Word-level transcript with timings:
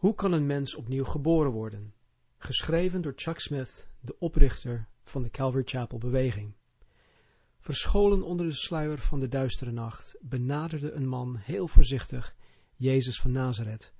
Hoe 0.00 0.14
kan 0.14 0.32
een 0.32 0.46
mens 0.46 0.74
opnieuw 0.74 1.04
geboren 1.04 1.50
worden? 1.50 1.94
Geschreven 2.38 3.02
door 3.02 3.12
Chuck 3.16 3.38
Smith, 3.38 3.86
de 4.00 4.18
oprichter 4.18 4.88
van 5.04 5.22
de 5.22 5.30
Calvary 5.30 5.62
Chapel 5.66 5.98
beweging. 5.98 6.54
Verscholen 7.58 8.22
onder 8.22 8.46
de 8.46 8.54
sluier 8.54 8.98
van 8.98 9.20
de 9.20 9.28
duistere 9.28 9.70
nacht 9.70 10.16
benaderde 10.20 10.92
een 10.92 11.08
man 11.08 11.36
heel 11.36 11.68
voorzichtig 11.68 12.36
Jezus 12.76 13.20
van 13.20 13.30
Nazareth. 13.30 13.92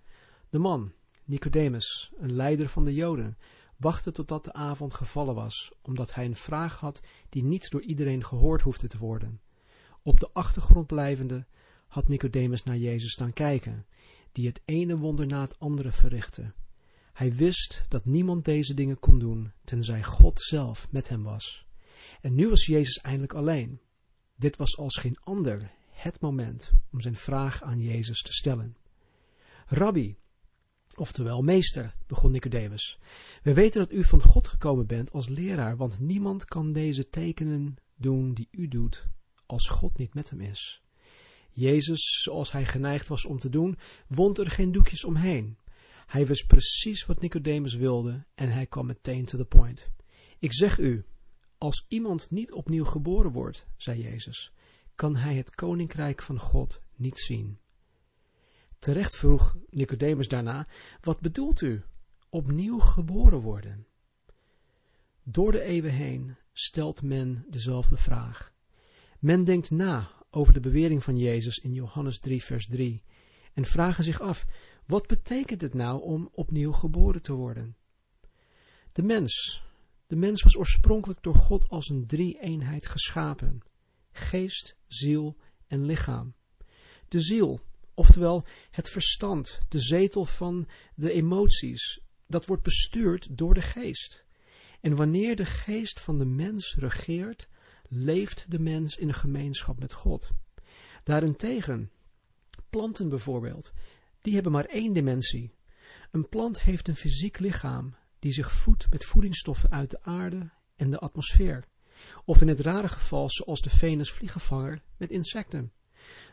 De 0.51 0.59
man, 0.59 0.93
Nicodemus, 1.25 2.13
een 2.19 2.33
leider 2.33 2.69
van 2.69 2.85
de 2.85 2.95
Joden, 2.95 3.39
wachtte 3.77 4.13
totdat 4.13 4.45
de 4.45 4.53
avond 4.53 4.95
gevallen 4.95 5.35
was, 5.35 5.73
omdat 5.83 6.15
hij 6.15 6.25
een 6.25 6.37
vraag 6.37 6.77
had 6.77 7.01
die 7.29 7.45
niet 7.45 7.71
door 7.71 7.83
iedereen 7.83 8.25
gehoord 8.25 8.63
hoefde 8.63 8.89
te 8.89 8.99
worden. 8.99 9.41
Op 10.03 10.21
de 10.21 10.31
achtergrond 10.33 10.87
blijvende 10.87 11.47
had 11.87 12.09
Nicodemus 12.09 12.65
naar 12.65 12.77
Jezus 12.77 13.13
staan 13.13 13.33
kijken, 13.33 13.87
die 14.33 14.47
het 14.47 14.61
ene 14.65 14.97
wonder 14.97 15.27
na 15.27 15.41
het 15.41 15.59
andere 15.59 15.93
verrichtte. 15.93 16.53
Hij 17.13 17.35
wist 17.35 17.83
dat 17.89 18.05
niemand 18.05 18.45
deze 18.45 18.75
dingen 18.75 18.99
kon 18.99 19.19
doen, 19.19 19.53
tenzij 19.65 20.03
God 20.03 20.41
zelf 20.41 20.91
met 20.91 21.09
hem 21.09 21.23
was. 21.23 21.67
En 22.21 22.35
nu 22.35 22.49
was 22.49 22.67
Jezus 22.67 22.99
eindelijk 22.99 23.35
alleen. 23.35 23.81
Dit 24.37 24.57
was 24.57 24.77
als 24.77 24.97
geen 24.97 25.19
ander 25.21 25.71
het 25.91 26.21
moment 26.21 26.73
om 26.93 27.01
zijn 27.01 27.17
vraag 27.17 27.63
aan 27.63 27.81
Jezus 27.81 28.23
te 28.23 28.33
stellen. 28.33 28.77
Rabbi, 29.67 30.17
oftewel 30.95 31.43
meester, 31.43 31.95
begon 32.07 32.31
Nicodemus, 32.31 32.99
we 33.43 33.55
weten 33.55 33.81
dat 33.81 33.93
u 33.93 34.05
van 34.05 34.23
God 34.23 34.49
gekomen 34.49 34.87
bent 34.87 35.13
als 35.13 35.29
leraar, 35.29 35.77
want 35.77 36.01
niemand 36.01 36.45
kan 36.45 36.73
deze 36.73 37.09
tekenen 37.09 37.77
doen 37.97 38.35
die 38.35 38.49
u 38.51 38.69
doet, 38.69 39.07
als 39.47 39.69
God 39.69 39.99
niet 39.99 40.15
met 40.15 40.31
hem 40.31 40.41
is. 40.41 40.83
Jezus, 41.53 42.23
zoals 42.23 42.53
hij 42.53 42.65
geneigd 42.65 43.09
was 43.09 43.25
om 43.25 43.39
te 43.39 43.49
doen, 43.49 43.79
wond 44.07 44.39
er 44.39 44.51
geen 44.51 44.73
doekjes 44.73 45.05
omheen. 45.05 45.59
Hij 46.07 46.27
wist 46.27 46.47
precies 46.47 47.07
wat 47.07 47.21
Nicodemus 47.21 47.75
wilde 47.75 48.25
en 48.35 48.51
hij 48.51 48.67
kwam 48.67 48.87
meteen 48.87 49.25
to 49.25 49.39
the 49.39 49.45
point. 49.45 49.91
Ik 50.39 50.53
zeg 50.53 50.79
u, 50.79 51.05
als 51.59 51.85
iemand 51.89 52.31
niet 52.31 52.53
opnieuw 52.53 52.85
geboren 52.85 53.33
wordt, 53.33 53.67
zei 53.77 54.03
Jezus, 54.03 54.53
kan 54.95 55.17
hij 55.17 55.35
het 55.35 55.55
koninkrijk 55.55 56.23
van 56.23 56.39
God 56.39 56.81
niet 56.97 57.19
zien. 57.19 57.59
Terecht 58.79 59.17
vroeg 59.17 59.57
Nicodemus 59.69 60.29
daarna, 60.29 60.69
wat 61.01 61.21
bedoelt 61.21 61.61
u, 61.61 61.83
opnieuw 62.29 62.79
geboren 62.79 63.41
worden? 63.41 63.87
Door 65.23 65.53
de 65.53 65.63
eeuwen 65.63 65.93
heen 65.93 66.37
stelt 66.53 67.03
men 67.03 67.45
dezelfde 67.49 67.97
vraag. 67.97 68.53
Men 69.19 69.45
denkt 69.45 69.71
na 69.71 70.20
over 70.31 70.53
de 70.53 70.61
bewering 70.61 71.05
van 71.05 71.17
Jezus 71.17 71.59
in 71.59 71.73
Johannes 71.73 72.19
3 72.19 72.45
vers 72.45 72.67
3 72.67 73.03
en 73.55 73.65
vragen 73.65 74.05
zich 74.05 74.21
af, 74.21 74.47
wat 74.87 75.07
betekent 75.07 75.61
het 75.61 75.75
nou 75.75 76.03
om 76.03 76.29
opnieuw 76.33 76.73
geboren 76.73 77.23
te 77.23 77.33
worden? 77.33 77.77
De 78.93 79.03
mens, 79.03 79.63
de 80.07 80.17
mens 80.17 80.43
was 80.43 80.57
oorspronkelijk 80.57 81.23
door 81.23 81.35
God 81.35 81.69
als 81.69 81.89
een 81.89 82.07
drie-eenheid 82.07 82.87
geschapen. 82.87 83.61
Geest, 84.13 84.77
ziel 84.87 85.37
en 85.67 85.85
lichaam. 85.85 86.35
De 87.09 87.21
ziel, 87.21 87.61
oftewel 87.95 88.47
het 88.71 88.89
verstand, 88.89 89.61
de 89.69 89.81
zetel 89.81 90.25
van 90.25 90.69
de 90.95 91.13
emoties, 91.13 92.01
dat 92.27 92.47
wordt 92.47 92.63
bestuurd 92.63 93.39
door 93.39 93.55
de 93.55 93.63
geest. 93.63 94.25
En 94.81 94.97
wanneer 94.97 95.37
de 95.37 95.47
geest 95.47 96.01
van 96.01 96.19
de 96.19 96.25
mens 96.25 96.75
regeert, 96.79 97.49
leeft 97.93 98.51
de 98.51 98.59
mens 98.59 98.97
in 98.97 99.09
een 99.09 99.15
gemeenschap 99.15 99.79
met 99.79 99.93
God. 99.93 100.31
Daarentegen, 101.05 101.91
planten 102.71 103.09
bijvoorbeeld, 103.09 103.73
die 104.23 104.35
hebben 104.35 104.53
maar 104.53 104.65
één 104.65 104.93
dimensie. 104.93 105.55
Een 106.11 106.29
plant 106.29 106.63
heeft 106.63 106.89
een 106.89 106.97
fysiek 106.97 107.39
lichaam 107.39 107.95
die 108.19 108.33
zich 108.33 108.53
voedt 108.53 108.91
met 108.91 109.05
voedingsstoffen 109.05 109.71
uit 109.71 109.91
de 109.91 110.03
aarde 110.03 110.51
en 110.77 110.91
de 110.91 110.99
atmosfeer. 110.99 111.65
Of 112.25 112.41
in 112.41 112.49
het 112.49 112.61
rare 112.61 112.89
geval 112.89 113.31
zoals 113.31 113.61
de 113.61 113.71
venusvliegenvanger 113.71 114.83
met 114.97 115.11
insecten. 115.11 115.73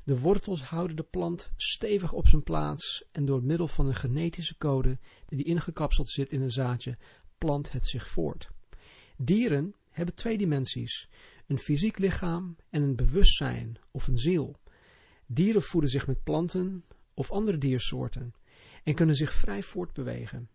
De 0.04 0.20
wortels 0.20 0.62
houden 0.62 0.96
de 0.96 1.04
plant 1.04 1.50
stevig 1.56 2.14
op 2.14 2.28
zijn 2.28 2.44
plaats 2.44 3.06
en 3.12 3.26
door 3.26 3.44
middel 3.44 3.68
van 3.68 3.88
een 3.88 3.96
genetische 3.96 4.58
code 4.58 5.00
die 5.26 5.44
ingekapseld 5.44 6.10
zit 6.10 6.32
in 6.32 6.42
een 6.42 6.52
zaadje, 6.52 6.98
plant 7.38 7.72
het 7.72 7.86
zich 7.86 8.08
voort. 8.08 8.50
Dieren 9.18 9.76
hebben 9.90 10.16
twee 10.16 10.38
dimensies, 10.38 11.10
een 11.48 11.60
fysiek 11.60 11.98
lichaam 11.98 12.56
en 12.70 12.82
een 12.82 12.96
bewustzijn 12.96 13.80
of 13.92 14.08
een 14.08 14.20
ziel. 14.20 14.60
Dieren 15.26 15.62
voeden 15.62 15.90
zich 15.90 16.08
met 16.08 16.24
planten 16.24 16.84
of 17.14 17.32
andere 17.32 17.58
diersoorten 17.58 18.34
en 18.84 18.96
kunnen 18.96 19.16
zich 19.16 19.34
vrij 19.34 19.64
voortbewegen. 19.64 20.50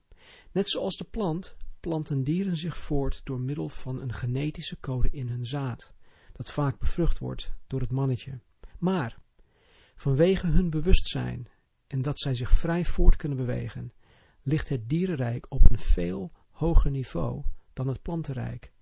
Net 0.52 0.68
zoals 0.68 0.96
de 0.96 1.04
plant 1.04 1.56
planten 1.80 2.24
dieren 2.24 2.56
zich 2.56 2.76
voort 2.76 3.20
door 3.24 3.40
middel 3.40 3.68
van 3.68 4.00
een 4.00 4.12
genetische 4.12 4.80
code 4.80 5.10
in 5.10 5.28
hun 5.28 5.46
zaad, 5.46 5.92
dat 6.32 6.50
vaak 6.50 6.78
bevrucht 6.78 7.18
wordt 7.18 7.52
door 7.66 7.80
het 7.80 7.90
mannetje. 7.90 8.40
Maar, 8.78 9.18
vanwege 9.94 10.46
hun 10.46 10.70
bewustzijn 10.70 11.48
en 11.86 12.02
dat 12.02 12.20
zij 12.20 12.34
zich 12.34 12.50
vrij 12.50 12.84
voort 12.84 13.16
kunnen 13.16 13.38
bewegen, 13.38 13.92
ligt 14.42 14.68
het 14.68 14.88
dierenrijk 14.88 15.46
op 15.48 15.70
een 15.70 15.78
veel 15.78 16.32
hoger 16.50 16.90
niveau 16.90 17.44
dan 17.72 17.88
het 17.88 18.02
plantenrijk. 18.02 18.72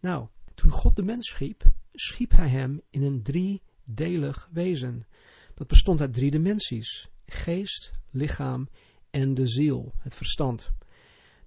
Nou, 0.00 0.28
toen 0.54 0.70
God 0.70 0.96
de 0.96 1.02
mens 1.02 1.28
schiep, 1.28 1.64
schiep 1.92 2.30
hij 2.30 2.48
hem 2.48 2.80
in 2.90 3.02
een 3.02 3.22
driedelig 3.22 4.48
wezen. 4.52 5.06
Dat 5.54 5.66
bestond 5.66 6.00
uit 6.00 6.14
drie 6.14 6.30
dimensies: 6.30 7.08
geest, 7.26 7.90
lichaam 8.10 8.68
en 9.10 9.34
de 9.34 9.46
ziel, 9.46 9.92
het 9.98 10.14
verstand. 10.14 10.70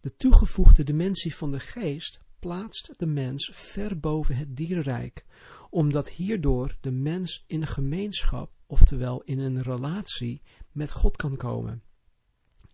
De 0.01 0.15
toegevoegde 0.15 0.83
dimensie 0.83 1.35
van 1.35 1.51
de 1.51 1.59
geest 1.59 2.19
plaatst 2.39 2.99
de 2.99 3.05
mens 3.05 3.49
ver 3.53 3.99
boven 3.99 4.35
het 4.35 4.55
dierenrijk, 4.55 5.25
omdat 5.69 6.09
hierdoor 6.09 6.77
de 6.81 6.91
mens 6.91 7.43
in 7.47 7.61
een 7.61 7.67
gemeenschap, 7.67 8.51
oftewel 8.65 9.21
in 9.21 9.39
een 9.39 9.61
relatie 9.61 10.41
met 10.71 10.91
God 10.91 11.15
kan 11.15 11.37
komen. 11.37 11.83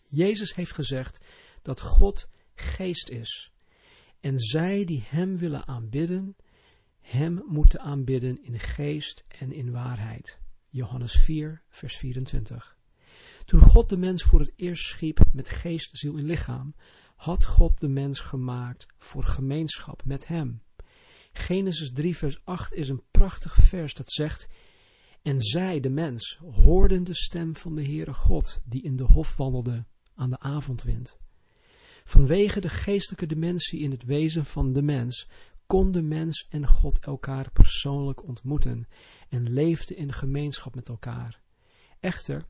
Jezus 0.08 0.56
heeft 0.56 0.72
gezegd 0.72 1.25
dat 1.62 1.81
God 1.81 2.28
geest 2.56 3.09
is. 3.09 3.50
En 4.22 4.40
zij 4.40 4.86
die 4.86 5.04
hem 5.06 5.38
willen 5.38 5.68
aanbidden, 5.68 6.36
hem 7.00 7.44
moeten 7.48 7.80
aanbidden 7.80 8.44
in 8.44 8.59
geest 8.59 9.26
en 9.28 9.52
in 9.52 9.72
waarheid. 9.72 10.40
Johannes 10.70 11.14
4, 11.14 11.62
vers 11.70 11.98
24. 11.98 12.78
Toen 13.46 13.60
God 13.60 13.90
de 13.90 13.98
mens 13.98 14.24
voor 14.24 14.40
het 14.40 14.52
eerst 14.56 14.84
schiep 14.84 15.20
met 15.34 15.50
geest, 15.50 15.98
ziel 15.98 16.18
en 16.18 16.26
lichaam, 16.26 16.76
had 17.16 17.46
God 17.46 17.80
de 17.80 17.88
mens 17.88 18.20
gemaakt 18.20 18.86
voor 18.98 19.24
gemeenschap 19.24 20.06
met 20.06 20.28
hem. 20.28 20.62
Genesis 21.34 21.92
3 21.92 22.18
vers 22.18 22.46
8 22.46 22.74
is 22.74 22.90
een 22.90 23.04
prachtig 23.12 23.56
vers 23.56 23.94
dat 23.94 24.12
zegt, 24.12 24.48
En 25.22 25.42
zij, 25.42 25.80
de 25.80 25.90
mens, 25.90 26.40
hoorden 26.52 27.04
de 27.04 27.16
stem 27.16 27.56
van 27.56 27.76
de 27.76 27.84
Heere 27.84 28.14
God, 28.14 28.62
die 28.66 28.81
in 28.81 28.96
de 28.96 29.04
hof 29.04 29.38
wandelde 29.38 29.86
aan 30.16 30.30
de 30.30 30.40
avondwind. 30.40 31.20
Vanwege 32.03 32.59
de 32.59 32.69
geestelijke 32.69 33.25
dimensie 33.25 33.79
in 33.79 33.91
het 33.91 34.03
wezen 34.03 34.45
van 34.45 34.73
de 34.73 34.81
mens, 34.81 35.28
kon 35.66 35.91
de 35.91 36.01
mens 36.01 36.47
en 36.50 36.67
God 36.67 37.00
elkaar 37.00 37.51
persoonlijk 37.51 38.23
ontmoeten 38.23 38.88
en 39.29 39.50
leefde 39.50 39.95
in 39.95 40.13
gemeenschap 40.13 40.75
met 40.75 40.89
elkaar. 40.89 41.41
Echter, 42.00 42.45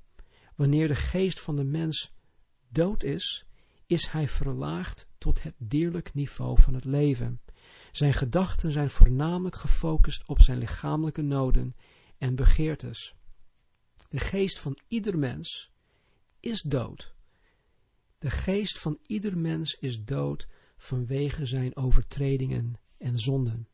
wanneer 0.55 0.87
de 0.87 0.95
geest 0.95 1.39
van 1.39 1.55
de 1.55 1.63
mens 1.63 2.13
dood 2.69 3.03
is, 3.03 3.45
is 3.85 4.07
hij 4.07 4.27
verlaagd 4.27 5.07
tot 5.17 5.43
het 5.43 5.55
dierlijk 5.57 6.13
niveau 6.13 6.61
van 6.61 6.73
het 6.73 6.85
leven. 6.85 7.41
Zijn 7.91 8.13
gedachten 8.13 8.71
zijn 8.71 8.89
voornamelijk 8.89 9.55
gefocust 9.55 10.27
op 10.27 10.41
zijn 10.41 10.57
lichamelijke 10.57 11.21
noden 11.21 11.75
en 12.17 12.35
begeertes. 12.35 13.15
De 14.09 14.19
geest 14.19 14.59
van 14.59 14.79
ieder 14.87 15.17
mens 15.17 15.71
is 16.39 16.61
dood. 16.61 17.15
De 18.21 18.29
geest 18.29 18.79
van 18.79 18.99
ieder 19.05 19.37
mens 19.37 19.77
is 19.79 20.03
dood 20.03 20.47
vanwege 20.77 21.45
zijn 21.45 21.75
overtredingen 21.75 22.75
en 22.97 23.17
zonden. 23.17 23.67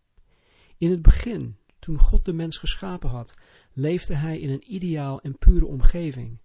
In 0.78 0.92
het 0.92 1.02
begin, 1.02 1.58
toen 1.80 1.98
God 1.98 2.26
de 2.26 2.34
mens 2.34 2.58
geschapen 2.58 3.10
had, 3.10 3.34
leefde 3.74 4.16
hij 4.16 4.40
in 4.40 4.50
een 4.50 4.74
ideaal 4.74 5.22
en 5.22 5.38
pure 5.38 5.66
omgeving. 5.66 6.40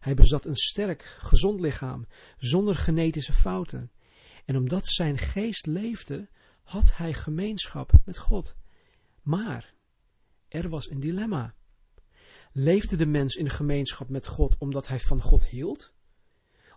Hij 0.00 0.14
bezat 0.14 0.44
een 0.44 0.56
sterk, 0.56 1.16
gezond 1.18 1.60
lichaam, 1.60 2.06
zonder 2.36 2.74
genetische 2.74 3.32
fouten. 3.32 3.90
En 4.44 4.56
omdat 4.56 4.88
zijn 4.88 5.18
geest 5.18 5.66
leefde, 5.66 6.28
had 6.62 6.96
hij 6.96 7.14
gemeenschap 7.14 7.92
met 8.04 8.18
God. 8.18 8.54
Maar 9.22 9.74
er 10.48 10.68
was 10.68 10.90
een 10.90 11.00
dilemma. 11.00 11.54
Leefde 12.52 12.96
de 12.96 13.06
mens 13.06 13.34
in 13.34 13.50
gemeenschap 13.50 14.08
met 14.08 14.26
God 14.26 14.58
omdat 14.58 14.88
hij 14.88 15.00
van 15.00 15.20
God 15.20 15.44
hield? 15.44 15.92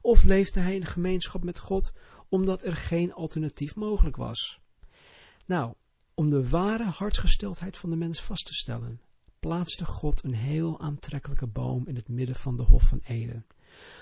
Of 0.03 0.23
leefde 0.23 0.59
hij 0.59 0.75
in 0.75 0.85
gemeenschap 0.85 1.43
met 1.43 1.59
God 1.59 1.93
omdat 2.29 2.63
er 2.63 2.75
geen 2.75 3.13
alternatief 3.13 3.75
mogelijk 3.75 4.15
was? 4.15 4.59
Nou, 5.45 5.73
om 6.13 6.29
de 6.29 6.49
ware 6.49 6.83
hartsgesteldheid 6.83 7.77
van 7.77 7.89
de 7.89 7.95
mens 7.95 8.21
vast 8.21 8.45
te 8.45 8.53
stellen, 8.53 9.01
plaatste 9.39 9.85
God 9.85 10.23
een 10.23 10.33
heel 10.33 10.79
aantrekkelijke 10.79 11.47
boom 11.47 11.87
in 11.87 11.95
het 11.95 12.07
midden 12.07 12.35
van 12.35 12.57
de 12.57 12.63
Hof 12.63 12.83
van 12.83 12.99
Eden. 13.03 13.45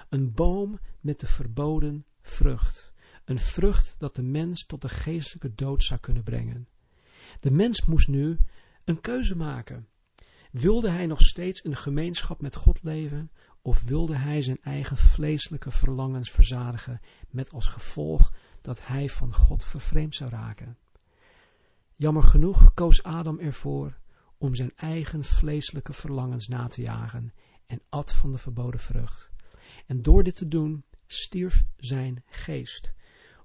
Een 0.10 0.34
boom 0.34 0.80
met 1.00 1.20
de 1.20 1.28
verboden 1.28 2.06
vrucht. 2.22 2.94
Een 3.26 3.40
vrucht 3.40 3.96
dat 3.98 4.16
de 4.16 4.24
mens 4.24 4.66
tot 4.66 4.82
de 4.82 4.90
geestelijke 4.90 5.54
dood 5.56 5.84
zou 5.84 6.00
kunnen 6.00 6.24
brengen. 6.24 6.68
De 7.40 7.52
mens 7.52 7.86
moest 7.86 8.08
nu 8.08 8.38
een 8.84 9.02
keuze 9.02 9.36
maken. 9.36 9.88
Wilde 10.52 10.90
hij 10.90 11.06
nog 11.06 11.22
steeds 11.22 11.62
in 11.62 11.76
gemeenschap 11.76 12.42
met 12.42 12.56
God 12.56 12.84
leven, 12.84 13.32
of 13.62 13.84
wilde 13.84 14.16
hij 14.16 14.42
zijn 14.42 14.62
eigen 14.62 14.98
vleeselijke 14.98 15.72
verlangens 15.72 16.32
verzadigen, 16.32 17.02
met 17.30 17.52
als 17.52 17.68
gevolg 17.68 18.34
dat 18.62 18.88
hij 18.88 19.10
van 19.10 19.34
God 19.34 19.64
vervreemd 19.64 20.16
zou 20.16 20.30
raken? 20.30 20.78
Jammer 21.96 22.24
genoeg 22.24 22.74
koos 22.74 23.04
Adam 23.04 23.40
ervoor 23.40 24.00
om 24.38 24.56
zijn 24.56 24.72
eigen 24.76 25.24
vleeselijke 25.24 25.94
verlangens 25.94 26.48
na 26.48 26.68
te 26.68 26.82
jagen 26.82 27.34
en 27.66 27.82
at 27.90 28.14
van 28.14 28.32
de 28.32 28.38
verboden 28.38 28.80
vrucht. 28.80 29.32
En 29.86 30.02
door 30.02 30.24
dit 30.24 30.36
te 30.36 30.48
doen 30.48 30.84
stierf 31.08 31.64
zijn 31.78 32.24
geest. 32.26 32.94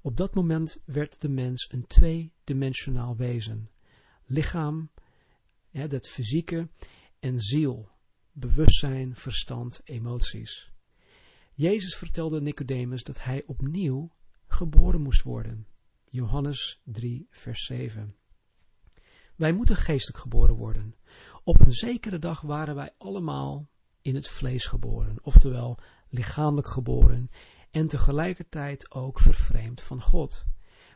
Op 0.03 0.17
dat 0.17 0.35
moment 0.35 0.79
werd 0.85 1.21
de 1.21 1.29
mens 1.29 1.69
een 1.73 1.87
tweedimensionaal 1.87 3.17
wezen. 3.17 3.71
Lichaam, 4.25 4.91
ja, 5.71 5.87
dat 5.87 6.09
fysieke, 6.09 6.69
en 7.19 7.41
ziel, 7.41 7.89
bewustzijn, 8.39 9.17
verstand, 9.17 9.81
emoties. 9.85 10.73
Jezus 11.53 11.95
vertelde 11.97 12.41
Nicodemus 12.41 13.05
dat 13.05 13.23
hij 13.23 13.43
opnieuw 13.47 14.11
geboren 14.47 15.01
moest 15.01 15.23
worden. 15.23 15.67
Johannes 16.05 16.81
3, 16.85 17.27
vers 17.31 17.65
7. 17.65 18.17
Wij 19.37 19.53
moeten 19.53 19.77
geestelijk 19.77 20.19
geboren 20.19 20.55
worden. 20.55 20.95
Op 21.45 21.61
een 21.61 21.73
zekere 21.73 22.19
dag 22.19 22.41
waren 22.41 22.75
wij 22.75 22.95
allemaal 22.99 23.69
in 24.01 24.15
het 24.15 24.29
vlees 24.29 24.67
geboren, 24.67 25.19
oftewel 25.23 25.79
lichamelijk 26.09 26.69
geboren 26.69 27.31
en 27.71 27.87
tegelijkertijd 27.87 28.91
ook 28.91 29.21
vervreemd 29.21 29.81
van 29.81 30.03
God. 30.03 30.45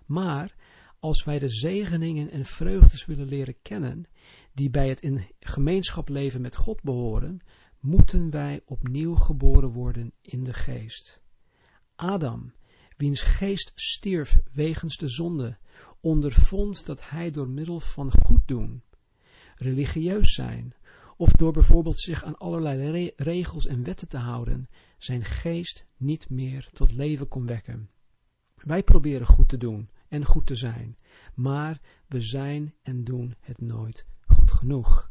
Maar 0.06 0.54
als 1.00 1.24
wij 1.24 1.38
de 1.38 1.48
zegeningen 1.48 2.30
en 2.30 2.44
vreugdes 2.44 3.06
willen 3.06 3.28
leren 3.28 3.62
kennen, 3.62 4.06
die 4.52 4.70
bij 4.70 4.88
het 4.88 5.00
in 5.00 5.24
gemeenschap 5.40 6.08
leven 6.08 6.40
met 6.40 6.56
God 6.56 6.82
behoren, 6.82 7.40
moeten 7.80 8.30
wij 8.30 8.60
opnieuw 8.64 9.14
geboren 9.14 9.70
worden 9.70 10.12
in 10.22 10.44
de 10.44 10.52
geest. 10.52 11.20
Adam, 11.96 12.52
wiens 12.96 13.22
geest 13.22 13.72
stierf 13.74 14.38
wegens 14.52 14.96
de 14.96 15.08
zonde, 15.08 15.58
ondervond 16.00 16.86
dat 16.86 17.08
hij 17.08 17.30
door 17.30 17.48
middel 17.48 17.80
van 17.80 18.12
goed 18.22 18.48
doen, 18.48 18.82
religieus 19.56 20.34
zijn, 20.34 20.74
of 21.16 21.30
door 21.30 21.52
bijvoorbeeld 21.52 22.00
zich 22.00 22.24
aan 22.24 22.38
allerlei 22.38 23.12
regels 23.16 23.66
en 23.66 23.82
wetten 23.82 24.08
te 24.08 24.16
houden, 24.16 24.68
zijn 24.98 25.24
geest 25.24 25.86
niet 25.96 26.30
meer 26.30 26.68
tot 26.72 26.92
leven 26.92 27.28
kon 27.28 27.46
wekken. 27.46 27.90
Wij 28.54 28.82
proberen 28.82 29.26
goed 29.26 29.48
te 29.48 29.56
doen 29.56 29.90
en 30.10 30.24
goed 30.24 30.46
te 30.46 30.54
zijn, 30.54 30.98
maar 31.34 31.80
we 32.06 32.20
zijn 32.20 32.74
en 32.82 33.04
doen 33.04 33.34
het 33.40 33.60
nooit 33.60 34.06
goed 34.26 34.50
genoeg. 34.50 35.10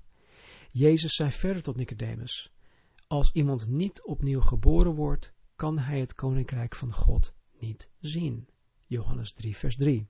Jezus 0.72 1.16
zei 1.16 1.32
verder 1.32 1.64
tot 1.64 1.76
Nicodemus, 1.76 2.54
als 3.08 3.32
iemand 3.32 3.68
niet 3.68 4.02
opnieuw 4.02 4.42
geboren 4.42 4.94
wordt, 4.94 5.34
kan 5.56 5.80
hij 5.80 6.00
het 6.00 6.14
koninkrijk 6.14 6.76
van 6.76 6.94
God 6.94 7.34
niet 7.60 7.90
zien. 8.00 8.48
Johannes 8.86 9.34
3 9.34 9.58
vers 9.58 9.76
3 9.76 10.08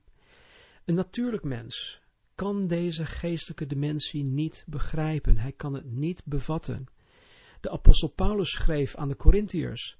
Een 0.84 0.94
natuurlijk 0.94 1.44
mens 1.44 2.00
kan 2.34 2.66
deze 2.66 3.06
geestelijke 3.06 3.66
dimensie 3.66 4.24
niet 4.24 4.64
begrijpen. 4.66 5.36
Hij 5.36 5.52
kan 5.52 5.74
het 5.74 5.84
niet 5.84 6.22
bevatten. 6.24 6.86
De 7.60 7.70
apostel 7.70 8.08
Paulus 8.08 8.50
schreef 8.50 8.96
aan 8.96 9.08
de 9.08 9.16
Corinthiërs, 9.16 9.98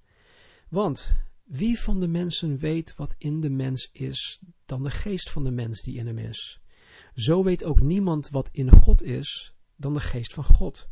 want 0.68 1.12
wie 1.50 1.78
van 1.78 2.00
de 2.00 2.08
mensen 2.08 2.58
weet 2.58 2.94
wat 2.96 3.14
in 3.18 3.40
de 3.40 3.50
mens 3.50 3.88
is, 3.92 4.40
dan 4.66 4.82
de 4.82 4.90
geest 4.90 5.30
van 5.30 5.44
de 5.44 5.50
mens 5.50 5.82
die 5.82 5.96
in 5.96 6.06
hem 6.06 6.18
is? 6.18 6.60
Zo 7.14 7.44
weet 7.44 7.64
ook 7.64 7.80
niemand 7.80 8.28
wat 8.28 8.48
in 8.52 8.70
God 8.70 9.02
is, 9.02 9.54
dan 9.76 9.94
de 9.94 10.00
geest 10.00 10.32
van 10.32 10.44
God. 10.44 10.88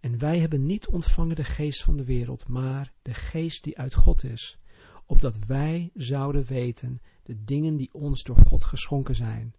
En 0.00 0.18
wij 0.18 0.38
hebben 0.38 0.66
niet 0.66 0.86
ontvangen 0.86 1.36
de 1.36 1.44
geest 1.44 1.82
van 1.82 1.96
de 1.96 2.04
wereld, 2.04 2.48
maar 2.48 2.92
de 3.02 3.14
geest 3.14 3.64
die 3.64 3.78
uit 3.78 3.94
God 3.94 4.24
is, 4.24 4.58
opdat 5.06 5.38
wij 5.46 5.90
zouden 5.94 6.44
weten 6.44 7.00
de 7.22 7.44
dingen 7.44 7.76
die 7.76 7.92
ons 7.92 8.22
door 8.22 8.36
God 8.36 8.64
geschonken 8.64 9.14
zijn. 9.14 9.54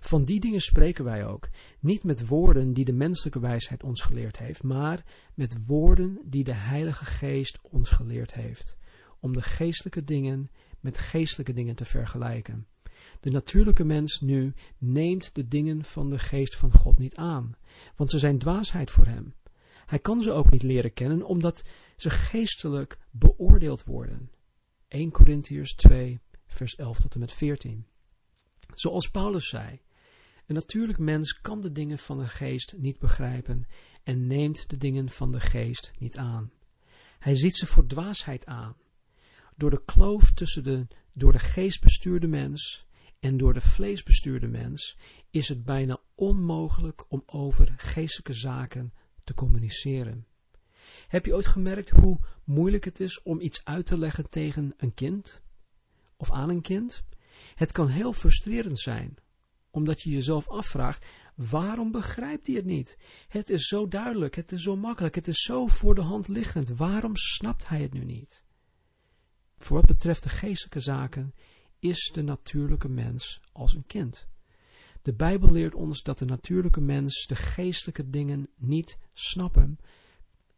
Van 0.00 0.24
die 0.24 0.40
dingen 0.40 0.60
spreken 0.60 1.04
wij 1.04 1.26
ook, 1.26 1.48
niet 1.80 2.04
met 2.04 2.26
woorden 2.26 2.72
die 2.72 2.84
de 2.84 2.92
menselijke 2.92 3.40
wijsheid 3.40 3.82
ons 3.82 4.00
geleerd 4.00 4.38
heeft, 4.38 4.62
maar 4.62 5.04
met 5.34 5.56
woorden 5.66 6.18
die 6.24 6.44
de 6.44 6.54
Heilige 6.54 7.04
Geest 7.04 7.58
ons 7.62 7.90
geleerd 7.90 8.34
heeft, 8.34 8.76
om 9.20 9.32
de 9.32 9.42
geestelijke 9.42 10.04
dingen 10.04 10.50
met 10.80 10.98
geestelijke 10.98 11.52
dingen 11.52 11.74
te 11.74 11.84
vergelijken. 11.84 12.66
De 13.20 13.30
natuurlijke 13.30 13.84
mens 13.84 14.20
nu 14.20 14.54
neemt 14.78 15.34
de 15.34 15.48
dingen 15.48 15.84
van 15.84 16.10
de 16.10 16.18
geest 16.18 16.56
van 16.56 16.72
God 16.72 16.98
niet 16.98 17.16
aan, 17.16 17.56
want 17.96 18.10
ze 18.10 18.18
zijn 18.18 18.38
dwaasheid 18.38 18.90
voor 18.90 19.06
hem. 19.06 19.34
Hij 19.86 19.98
kan 19.98 20.22
ze 20.22 20.32
ook 20.32 20.50
niet 20.50 20.62
leren 20.62 20.92
kennen, 20.92 21.22
omdat 21.22 21.62
ze 21.96 22.10
geestelijk 22.10 22.98
beoordeeld 23.10 23.84
worden. 23.84 24.30
1 24.88 25.10
Corinthiërs 25.10 25.74
2, 25.74 26.20
vers 26.46 26.76
11 26.76 27.00
tot 27.00 27.14
en 27.14 27.20
met 27.20 27.32
14. 27.32 27.86
Zoals 28.74 29.10
Paulus 29.10 29.48
zei, 29.48 29.80
een 30.46 30.54
natuurlijk 30.54 30.98
mens 30.98 31.40
kan 31.40 31.60
de 31.60 31.72
dingen 31.72 31.98
van 31.98 32.18
de 32.18 32.28
geest 32.28 32.74
niet 32.76 32.98
begrijpen 32.98 33.66
en 34.02 34.26
neemt 34.26 34.70
de 34.70 34.76
dingen 34.76 35.08
van 35.08 35.32
de 35.32 35.40
geest 35.40 35.92
niet 35.98 36.16
aan. 36.16 36.52
Hij 37.18 37.36
ziet 37.36 37.56
ze 37.56 37.66
voor 37.66 37.86
dwaasheid 37.86 38.46
aan. 38.46 38.76
Door 39.56 39.70
de 39.70 39.84
kloof 39.84 40.32
tussen 40.32 40.62
de 40.62 40.86
door 41.12 41.32
de 41.32 41.38
geest 41.38 41.80
bestuurde 41.80 42.26
mens 42.26 42.86
en 43.20 43.36
door 43.36 43.54
de 43.54 43.60
vlees 43.60 44.02
bestuurde 44.02 44.46
mens 44.46 44.98
is 45.30 45.48
het 45.48 45.64
bijna 45.64 46.00
onmogelijk 46.14 47.04
om 47.08 47.22
over 47.26 47.74
geestelijke 47.76 48.32
zaken 48.32 48.92
te 49.24 49.34
communiceren. 49.34 50.26
Heb 51.08 51.26
je 51.26 51.34
ooit 51.34 51.46
gemerkt 51.46 51.90
hoe 51.90 52.18
moeilijk 52.44 52.84
het 52.84 53.00
is 53.00 53.22
om 53.22 53.40
iets 53.40 53.64
uit 53.64 53.86
te 53.86 53.98
leggen 53.98 54.30
tegen 54.30 54.74
een 54.76 54.94
kind? 54.94 55.42
Of 56.16 56.30
aan 56.30 56.48
een 56.48 56.62
kind? 56.62 57.04
Het 57.54 57.72
kan 57.72 57.88
heel 57.88 58.12
frustrerend 58.12 58.78
zijn, 58.78 59.16
omdat 59.70 60.02
je 60.02 60.10
jezelf 60.10 60.48
afvraagt, 60.48 61.06
waarom 61.34 61.90
begrijpt 61.90 62.46
hij 62.46 62.56
het 62.56 62.64
niet? 62.64 62.98
Het 63.28 63.50
is 63.50 63.66
zo 63.66 63.88
duidelijk, 63.88 64.34
het 64.34 64.52
is 64.52 64.62
zo 64.62 64.76
makkelijk, 64.76 65.14
het 65.14 65.28
is 65.28 65.42
zo 65.42 65.66
voor 65.66 65.94
de 65.94 66.00
hand 66.00 66.28
liggend, 66.28 66.68
waarom 66.68 67.16
snapt 67.16 67.68
hij 67.68 67.82
het 67.82 67.92
nu 67.92 68.04
niet? 68.04 68.44
Voor 69.56 69.76
wat 69.76 69.86
betreft 69.86 70.22
de 70.22 70.28
geestelijke 70.28 70.80
zaken 70.80 71.34
is 71.78 72.10
de 72.12 72.22
natuurlijke 72.22 72.88
mens 72.88 73.40
als 73.52 73.74
een 73.74 73.86
kind. 73.86 74.26
De 75.02 75.14
Bijbel 75.14 75.52
leert 75.52 75.74
ons 75.74 76.02
dat 76.02 76.18
de 76.18 76.24
natuurlijke 76.24 76.80
mens 76.80 77.26
de 77.26 77.36
geestelijke 77.36 78.10
dingen 78.10 78.48
niet 78.56 78.98
snappen, 79.12 79.78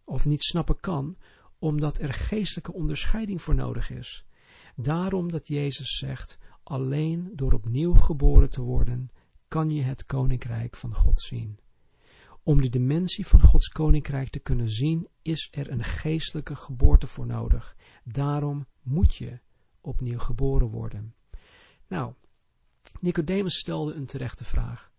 of 0.05 0.25
niet 0.25 0.45
snappen 0.45 0.81
kan, 0.81 1.17
omdat 1.59 1.99
er 1.99 2.13
geestelijke 2.13 2.73
onderscheiding 2.73 3.43
voor 3.43 3.55
nodig 3.55 3.91
is. 3.91 4.25
Daarom 4.77 5.31
dat 5.31 5.49
Jezus 5.49 5.99
zegt, 5.99 6.39
alleen 6.63 7.33
door 7.35 7.53
opnieuw 7.53 7.95
geboren 7.95 8.51
te 8.51 8.63
worden, 8.63 9.11
kan 9.49 9.71
je 9.71 9.83
het 9.83 10.07
koninkrijk 10.07 10.77
van 10.77 10.95
God 10.95 11.21
zien. 11.21 11.59
Om 12.43 12.61
die 12.61 12.71
dimensie 12.71 13.27
van 13.27 13.41
Gods 13.41 13.69
koninkrijk 13.69 14.29
te 14.29 14.39
kunnen 14.39 14.71
zien, 14.71 15.09
is 15.29 15.49
er 15.51 15.71
een 15.71 15.85
geestelijke 15.85 16.57
geboorte 16.57 17.07
voor 17.07 17.27
nodig. 17.27 17.77
Daarom 18.05 18.67
moet 18.83 19.15
je 19.15 19.41
opnieuw 19.81 20.19
geboren 20.19 20.69
worden. 20.69 21.15
Nou, 21.87 22.15
Nicodemus 23.01 23.59
stelde 23.59 23.95
een 23.95 24.07
terechte 24.07 24.45
vraag. 24.45 24.93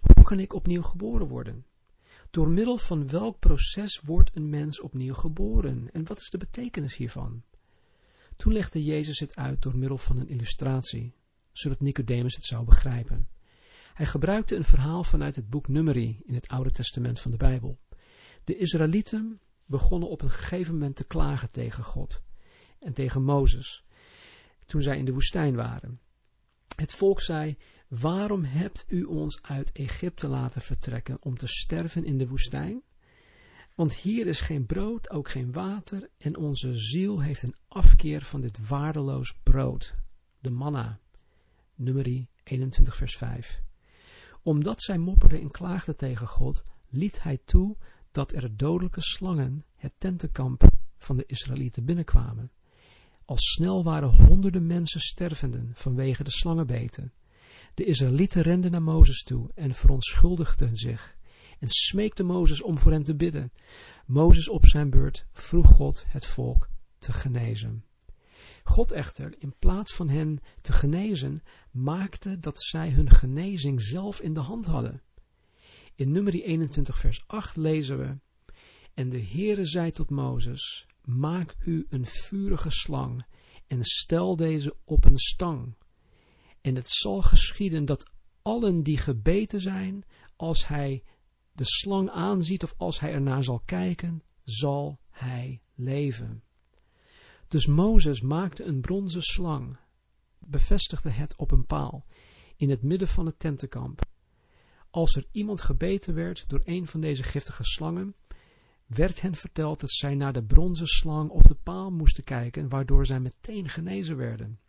Hoe 0.00 0.24
kan 0.24 0.38
ik 0.38 0.52
opnieuw 0.52 0.82
geboren 0.82 1.28
worden? 1.28 1.66
Door 2.30 2.48
middel 2.48 2.78
van 2.78 3.08
welk 3.08 3.38
proces 3.38 4.00
wordt 4.00 4.30
een 4.36 4.48
mens 4.48 4.80
opnieuw 4.80 5.14
geboren? 5.14 5.92
En 5.92 6.06
wat 6.06 6.18
is 6.18 6.30
de 6.30 6.38
betekenis 6.38 6.96
hiervan? 6.96 7.42
Toen 8.36 8.52
legde 8.52 8.84
Jezus 8.84 9.18
het 9.18 9.36
uit 9.36 9.62
door 9.62 9.76
middel 9.76 9.98
van 9.98 10.18
een 10.18 10.28
illustratie, 10.28 11.14
zodat 11.52 11.80
Nicodemus 11.80 12.34
het 12.34 12.44
zou 12.44 12.64
begrijpen. 12.64 13.28
Hij 13.94 14.06
gebruikte 14.06 14.56
een 14.56 14.64
verhaal 14.64 15.04
vanuit 15.04 15.36
het 15.36 15.50
boek 15.50 15.68
Numeri 15.68 16.20
in 16.24 16.34
het 16.34 16.48
Oude 16.48 16.70
Testament 16.70 17.20
van 17.20 17.30
de 17.30 17.36
Bijbel. 17.36 17.78
De 18.44 18.56
Israëlieten 18.56 19.40
begonnen 19.70 20.08
op 20.08 20.22
een 20.22 20.30
gegeven 20.30 20.72
moment 20.72 20.96
te 20.96 21.04
klagen 21.04 21.50
tegen 21.50 21.84
God 21.84 22.22
en 22.78 22.92
tegen 22.92 23.22
Mozes, 23.22 23.84
toen 24.66 24.82
zij 24.82 24.98
in 24.98 25.04
de 25.04 25.12
woestijn 25.12 25.54
waren. 25.54 26.00
Het 26.76 26.94
volk 26.94 27.20
zei, 27.20 27.56
waarom 27.88 28.44
hebt 28.44 28.84
u 28.88 29.02
ons 29.02 29.42
uit 29.42 29.72
Egypte 29.72 30.28
laten 30.28 30.62
vertrekken 30.62 31.22
om 31.22 31.36
te 31.36 31.46
sterven 31.46 32.04
in 32.04 32.18
de 32.18 32.28
woestijn? 32.28 32.82
Want 33.74 33.94
hier 33.94 34.26
is 34.26 34.40
geen 34.40 34.66
brood, 34.66 35.10
ook 35.10 35.28
geen 35.28 35.52
water, 35.52 36.10
en 36.18 36.36
onze 36.36 36.74
ziel 36.74 37.20
heeft 37.20 37.42
een 37.42 37.56
afkeer 37.68 38.22
van 38.22 38.40
dit 38.40 38.68
waardeloos 38.68 39.34
brood, 39.42 39.94
de 40.38 40.50
manna. 40.50 41.00
Nummerie 41.74 42.28
21 42.44 42.96
vers 42.96 43.16
5. 43.16 43.62
Omdat 44.42 44.82
zij 44.82 44.98
mopperden 44.98 45.40
en 45.40 45.50
klaagden 45.50 45.96
tegen 45.96 46.26
God, 46.26 46.62
liet 46.88 47.22
hij 47.22 47.38
toe 47.44 47.76
dat 48.12 48.32
er 48.32 48.56
dodelijke 48.56 49.02
slangen 49.02 49.64
het 49.76 49.92
tentenkamp 49.98 50.70
van 50.98 51.16
de 51.16 51.24
Israëlieten 51.26 51.84
binnenkwamen. 51.84 52.50
Al 53.24 53.38
snel 53.38 53.84
waren 53.84 54.08
honderden 54.08 54.66
mensen 54.66 55.00
stervenden 55.00 55.70
vanwege 55.74 56.24
de 56.24 56.30
slangenbeten. 56.30 57.12
De 57.74 57.84
Israëlieten 57.84 58.42
renden 58.42 58.70
naar 58.70 58.82
Mozes 58.82 59.22
toe 59.22 59.50
en 59.54 59.74
verontschuldigden 59.74 60.76
zich 60.76 61.18
en 61.58 61.68
smeekten 61.68 62.26
Mozes 62.26 62.62
om 62.62 62.78
voor 62.78 62.92
hen 62.92 63.02
te 63.02 63.14
bidden. 63.14 63.52
Mozes 64.06 64.48
op 64.48 64.66
zijn 64.66 64.90
beurt 64.90 65.26
vroeg 65.32 65.66
God 65.66 66.04
het 66.06 66.26
volk 66.26 66.68
te 66.98 67.12
genezen. 67.12 67.84
God 68.64 68.92
echter, 68.92 69.34
in 69.38 69.54
plaats 69.58 69.94
van 69.94 70.08
hen 70.08 70.40
te 70.60 70.72
genezen, 70.72 71.42
maakte 71.70 72.38
dat 72.38 72.62
zij 72.62 72.90
hun 72.90 73.10
genezing 73.10 73.82
zelf 73.82 74.20
in 74.20 74.34
de 74.34 74.40
hand 74.40 74.66
hadden. 74.66 75.02
In 76.00 76.12
nummer 76.12 76.34
21 76.34 76.98
vers 76.98 77.24
8 77.26 77.56
lezen 77.56 77.98
we, 77.98 78.18
En 78.94 79.10
de 79.10 79.22
Heere 79.22 79.66
zei 79.66 79.90
tot 79.90 80.10
Mozes, 80.10 80.86
maak 81.04 81.56
u 81.64 81.86
een 81.88 82.06
vurige 82.06 82.70
slang 82.70 83.26
en 83.66 83.84
stel 83.84 84.36
deze 84.36 84.76
op 84.84 85.04
een 85.04 85.18
stang. 85.18 85.74
En 86.60 86.74
het 86.74 86.90
zal 86.90 87.22
geschieden 87.22 87.84
dat 87.84 88.10
allen 88.42 88.82
die 88.82 88.98
gebeten 88.98 89.60
zijn, 89.60 90.04
als 90.36 90.66
hij 90.66 91.02
de 91.52 91.64
slang 91.64 92.10
aanziet 92.10 92.62
of 92.62 92.74
als 92.76 93.00
hij 93.00 93.12
ernaar 93.12 93.44
zal 93.44 93.60
kijken, 93.64 94.22
zal 94.44 95.00
hij 95.10 95.62
leven. 95.74 96.42
Dus 97.48 97.66
Mozes 97.66 98.20
maakte 98.20 98.64
een 98.64 98.80
bronzen 98.80 99.22
slang, 99.22 99.76
bevestigde 100.38 101.10
het 101.10 101.36
op 101.36 101.50
een 101.50 101.66
paal, 101.66 102.04
in 102.56 102.70
het 102.70 102.82
midden 102.82 103.08
van 103.08 103.26
het 103.26 103.38
tentenkamp. 103.38 104.08
Als 104.90 105.14
er 105.14 105.26
iemand 105.32 105.60
gebeten 105.60 106.14
werd 106.14 106.44
door 106.48 106.60
een 106.64 106.86
van 106.86 107.00
deze 107.00 107.22
giftige 107.22 107.64
slangen, 107.64 108.14
werd 108.86 109.20
hen 109.20 109.34
verteld 109.34 109.80
dat 109.80 109.92
zij 109.92 110.14
naar 110.14 110.32
de 110.32 110.44
bronzen 110.44 110.86
slang 110.86 111.30
op 111.30 111.48
de 111.48 111.54
paal 111.54 111.90
moesten 111.90 112.24
kijken, 112.24 112.68
waardoor 112.68 113.06
zij 113.06 113.20
meteen 113.20 113.68
genezen 113.68 114.16
werden. 114.16 114.60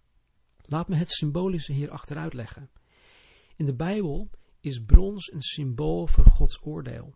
Laat 0.61 0.87
me 0.87 0.95
het 0.95 1.11
symbolische 1.11 1.73
hier 1.73 1.89
achteruit 1.89 2.33
leggen. 2.33 2.69
In 3.55 3.65
de 3.65 3.75
Bijbel 3.75 4.29
is 4.59 4.83
brons 4.83 5.31
een 5.31 5.41
symbool 5.41 6.07
voor 6.07 6.25
Gods 6.25 6.59
oordeel. 6.63 7.13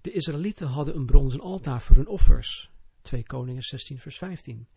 De 0.00 0.12
Israëlieten 0.12 0.66
hadden 0.66 0.96
een 0.96 1.06
bronzen 1.06 1.40
altaar 1.40 1.82
voor 1.82 1.96
hun 1.96 2.08
offers. 2.08 2.70
2 3.02 3.22
Koningen 3.22 3.62
16 3.62 3.98
vers 3.98 4.18
15. 4.18 4.68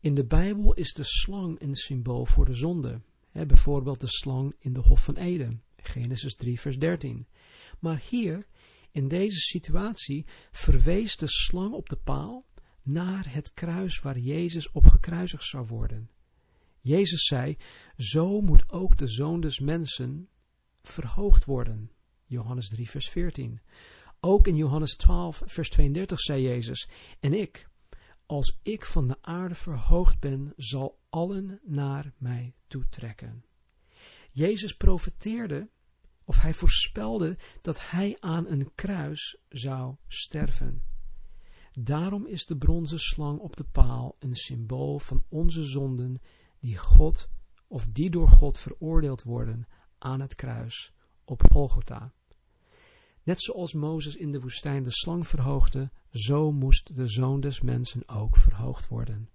In 0.00 0.14
de 0.14 0.24
Bijbel 0.24 0.74
is 0.74 0.92
de 0.92 1.04
slang 1.04 1.60
een 1.60 1.74
symbool 1.74 2.24
voor 2.24 2.44
de 2.44 2.54
zonde. 2.54 3.00
bijvoorbeeld 3.32 4.00
de 4.00 4.08
slang 4.08 4.54
in 4.58 4.72
de 4.72 4.80
Hof 4.80 5.04
van 5.04 5.16
Eden. 5.16 5.62
Genesis 5.88 6.34
3 6.34 6.60
vers 6.60 6.78
13. 6.78 7.26
Maar 7.78 8.02
hier, 8.08 8.46
in 8.90 9.08
deze 9.08 9.38
situatie, 9.38 10.26
verwees 10.50 11.16
de 11.16 11.28
slang 11.28 11.72
op 11.72 11.88
de 11.88 11.96
paal 11.96 12.46
naar 12.82 13.32
het 13.32 13.54
kruis 13.54 14.00
waar 14.00 14.18
Jezus 14.18 14.70
op 14.70 14.86
gekruisigd 14.86 15.44
zou 15.44 15.66
worden. 15.66 16.10
Jezus 16.80 17.26
zei, 17.26 17.56
zo 17.96 18.40
moet 18.40 18.70
ook 18.70 18.96
de 18.96 19.08
zoon 19.08 19.40
des 19.40 19.58
mensen 19.58 20.28
verhoogd 20.82 21.44
worden. 21.44 21.90
Johannes 22.26 22.68
3 22.68 22.90
vers 22.90 23.08
14. 23.08 23.60
Ook 24.20 24.46
in 24.46 24.56
Johannes 24.56 24.96
12 24.96 25.42
vers 25.46 25.68
32 25.68 26.20
zei 26.20 26.42
Jezus, 26.42 26.88
en 27.20 27.34
ik, 27.34 27.68
als 28.26 28.58
ik 28.62 28.84
van 28.84 29.08
de 29.08 29.16
aarde 29.20 29.54
verhoogd 29.54 30.20
ben, 30.20 30.52
zal 30.56 30.98
allen 31.10 31.60
naar 31.62 32.12
mij 32.18 32.54
toetrekken. 32.66 33.44
Jezus 34.30 34.76
profeteerde, 34.76 35.68
of 36.28 36.40
hij 36.40 36.54
voorspelde, 36.54 37.36
dat 37.60 37.90
hij 37.90 38.16
aan 38.20 38.46
een 38.46 38.70
kruis 38.74 39.38
zou 39.48 39.96
sterven. 40.06 40.82
Daarom 41.72 42.26
is 42.26 42.46
de 42.46 42.56
bronzen 42.56 42.98
slang 42.98 43.38
op 43.38 43.56
de 43.56 43.64
paal 43.64 44.16
een 44.18 44.36
symbool 44.36 44.98
van 44.98 45.24
onze 45.28 45.64
zonden 45.64 46.20
die 46.60 46.76
God 46.76 47.28
of 47.66 47.86
die 47.86 48.10
door 48.10 48.28
God 48.28 48.58
veroordeeld 48.58 49.22
worden 49.22 49.68
aan 49.98 50.20
het 50.20 50.34
kruis 50.34 50.92
op 51.24 51.42
Golgotha. 51.50 52.12
Net 53.22 53.42
zoals 53.42 53.72
Mozes 53.72 54.16
in 54.16 54.32
de 54.32 54.40
woestijn 54.40 54.82
de 54.82 54.92
slang 54.92 55.26
verhoogde, 55.26 55.90
zo 56.10 56.52
moest 56.52 56.96
de 56.96 57.08
zoon 57.08 57.40
des 57.40 57.60
mensen 57.60 58.08
ook 58.08 58.36
verhoogd 58.36 58.88
worden. 58.88 59.30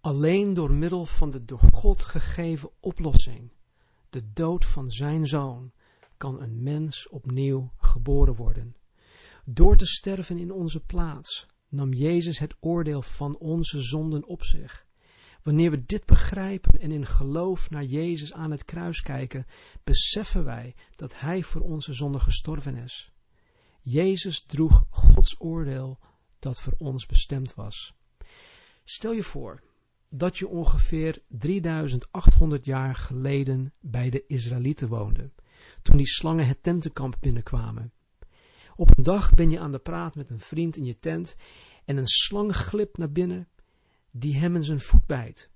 Alleen 0.00 0.54
door 0.54 0.72
middel 0.72 1.06
van 1.06 1.30
de 1.30 1.44
door 1.44 1.68
God 1.72 2.02
gegeven 2.02 2.70
oplossing, 2.80 3.53
de 4.14 4.32
dood 4.32 4.64
van 4.64 4.90
zijn 4.90 5.26
zoon, 5.26 5.72
kan 6.16 6.40
een 6.40 6.62
mens 6.62 7.08
opnieuw 7.08 7.72
geboren 7.76 8.34
worden. 8.34 8.76
Door 9.44 9.76
te 9.76 9.86
sterven 9.86 10.38
in 10.38 10.52
onze 10.52 10.80
plaats 10.80 11.46
nam 11.68 11.92
Jezus 11.92 12.38
het 12.38 12.56
oordeel 12.60 13.02
van 13.02 13.38
onze 13.38 13.80
zonden 13.80 14.24
op 14.26 14.44
zich. 14.44 14.86
Wanneer 15.42 15.70
we 15.70 15.84
dit 15.84 16.04
begrijpen 16.04 16.80
en 16.80 16.90
in 16.90 17.06
geloof 17.06 17.70
naar 17.70 17.84
Jezus 17.84 18.32
aan 18.32 18.50
het 18.50 18.64
kruis 18.64 19.00
kijken, 19.00 19.46
beseffen 19.84 20.44
wij 20.44 20.74
dat 20.96 21.20
Hij 21.20 21.42
voor 21.42 21.60
onze 21.60 21.92
zonde 21.92 22.18
gestorven 22.18 22.76
is. 22.76 23.12
Jezus 23.80 24.44
droeg 24.46 24.86
Gods 24.90 25.40
oordeel 25.40 25.98
dat 26.38 26.60
voor 26.60 26.74
ons 26.78 27.06
bestemd 27.06 27.54
was. 27.54 27.94
Stel 28.84 29.12
je 29.12 29.22
voor 29.22 29.62
dat 30.16 30.38
je 30.38 30.48
ongeveer 30.48 31.22
3800 31.28 32.64
jaar 32.64 32.94
geleden 32.94 33.72
bij 33.80 34.10
de 34.10 34.24
Israëlieten 34.26 34.88
woonde, 34.88 35.30
toen 35.82 35.96
die 35.96 36.06
slangen 36.06 36.46
het 36.46 36.62
tentenkamp 36.62 37.16
binnenkwamen. 37.20 37.92
Op 38.76 38.98
een 38.98 39.04
dag 39.04 39.34
ben 39.34 39.50
je 39.50 39.58
aan 39.58 39.72
de 39.72 39.78
praat 39.78 40.14
met 40.14 40.30
een 40.30 40.40
vriend 40.40 40.76
in 40.76 40.84
je 40.84 40.98
tent 40.98 41.36
en 41.84 41.96
een 41.96 42.06
slang 42.06 42.56
glipt 42.56 42.98
naar 42.98 43.10
binnen 43.10 43.48
die 44.10 44.36
hem 44.36 44.56
in 44.56 44.64
zijn 44.64 44.80
voet 44.80 45.06
bijt. 45.06 45.50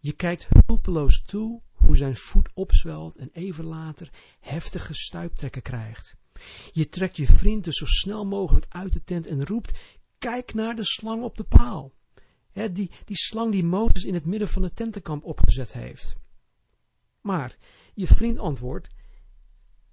Je 0.00 0.12
kijkt 0.12 0.48
hulpeloos 0.66 1.22
toe 1.22 1.62
hoe 1.72 1.96
zijn 1.96 2.16
voet 2.16 2.48
opzwelt 2.54 3.16
en 3.16 3.30
even 3.32 3.64
later 3.64 4.10
heftige 4.40 4.94
stuiptrekken 4.94 5.62
krijgt. 5.62 6.16
Je 6.72 6.88
trekt 6.88 7.16
je 7.16 7.26
vriend 7.26 7.64
dus 7.64 7.76
zo 7.76 7.86
snel 7.86 8.26
mogelijk 8.26 8.66
uit 8.68 8.92
de 8.92 9.04
tent 9.04 9.26
en 9.26 9.46
roept, 9.46 9.78
kijk 10.18 10.54
naar 10.54 10.74
de 10.74 10.84
slang 10.84 11.22
op 11.22 11.36
de 11.36 11.44
paal. 11.44 11.92
Die, 12.52 12.90
die 13.04 13.16
slang 13.16 13.52
die 13.52 13.64
Mozes 13.64 14.04
in 14.04 14.14
het 14.14 14.24
midden 14.24 14.48
van 14.48 14.62
het 14.62 14.76
tentenkamp 14.76 15.24
opgezet 15.24 15.72
heeft. 15.72 16.16
Maar 17.20 17.56
je 17.94 18.06
vriend 18.06 18.38
antwoordt, 18.38 18.88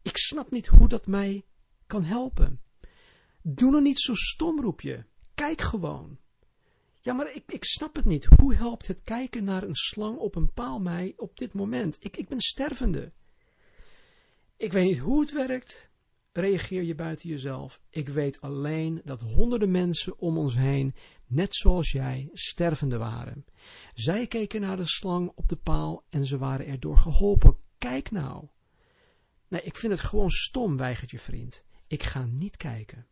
ik 0.02 0.18
snap 0.18 0.52
niet 0.52 0.68
hoe 0.68 0.88
dat 0.88 1.08
mij 1.08 1.46
kan 1.88 2.04
helpen. 2.04 2.62
Doe 3.42 3.72
nou 3.72 3.84
niet 3.84 4.00
zo 4.00 4.14
stom, 4.14 4.62
roep 4.62 4.82
je. 4.82 5.04
Kijk 5.36 5.62
gewoon. 5.62 6.20
Ja, 7.02 7.14
maar 7.14 7.34
ik, 7.34 7.52
ik 7.52 7.64
snap 7.64 7.96
het 7.96 8.06
niet. 8.06 8.26
Hoe 8.26 8.56
helpt 8.56 8.88
het 8.88 9.04
kijken 9.04 9.44
naar 9.44 9.64
een 9.64 9.76
slang 9.76 10.18
op 10.18 10.36
een 10.36 10.52
paal 10.54 10.80
mij 10.80 11.14
op 11.18 11.38
dit 11.38 11.54
moment? 11.54 11.98
Ik, 12.00 12.18
ik 12.18 12.28
ben 12.28 12.42
stervende. 12.42 13.12
Ik 14.58 14.72
weet 14.72 14.86
niet 14.86 15.00
hoe 15.00 15.22
het 15.22 15.32
werkt. 15.32 15.90
Reageer 16.32 16.84
je 16.84 16.96
buiten 16.96 17.30
jezelf. 17.30 17.82
Ik 17.90 18.08
weet 18.08 18.42
alleen 18.42 19.02
dat 19.04 19.22
honderden 19.22 19.72
mensen 19.72 20.20
om 20.20 20.38
ons 20.38 20.56
heen, 20.56 20.96
net 21.30 21.56
zoals 21.56 21.92
jij, 21.92 22.30
stervende 22.34 22.98
waren. 22.98 23.46
Zij 23.94 24.28
keken 24.28 24.62
naar 24.62 24.78
de 24.78 24.88
slang 24.88 25.32
op 25.36 25.48
de 25.48 25.56
paal 25.56 26.04
en 26.10 26.26
ze 26.26 26.38
waren 26.38 26.66
erdoor 26.66 26.98
geholpen. 26.98 27.58
Kijk 27.78 28.12
nou. 28.12 28.48
Nee, 29.48 29.62
ik 29.62 29.76
vind 29.76 29.94
het 29.94 30.02
gewoon 30.02 30.30
stom, 30.30 30.78
weigert 30.78 31.12
je 31.12 31.20
vriend. 31.20 31.64
Ik 31.88 32.04
ga 32.04 32.26
niet 32.26 32.58
kijken. 32.58 33.08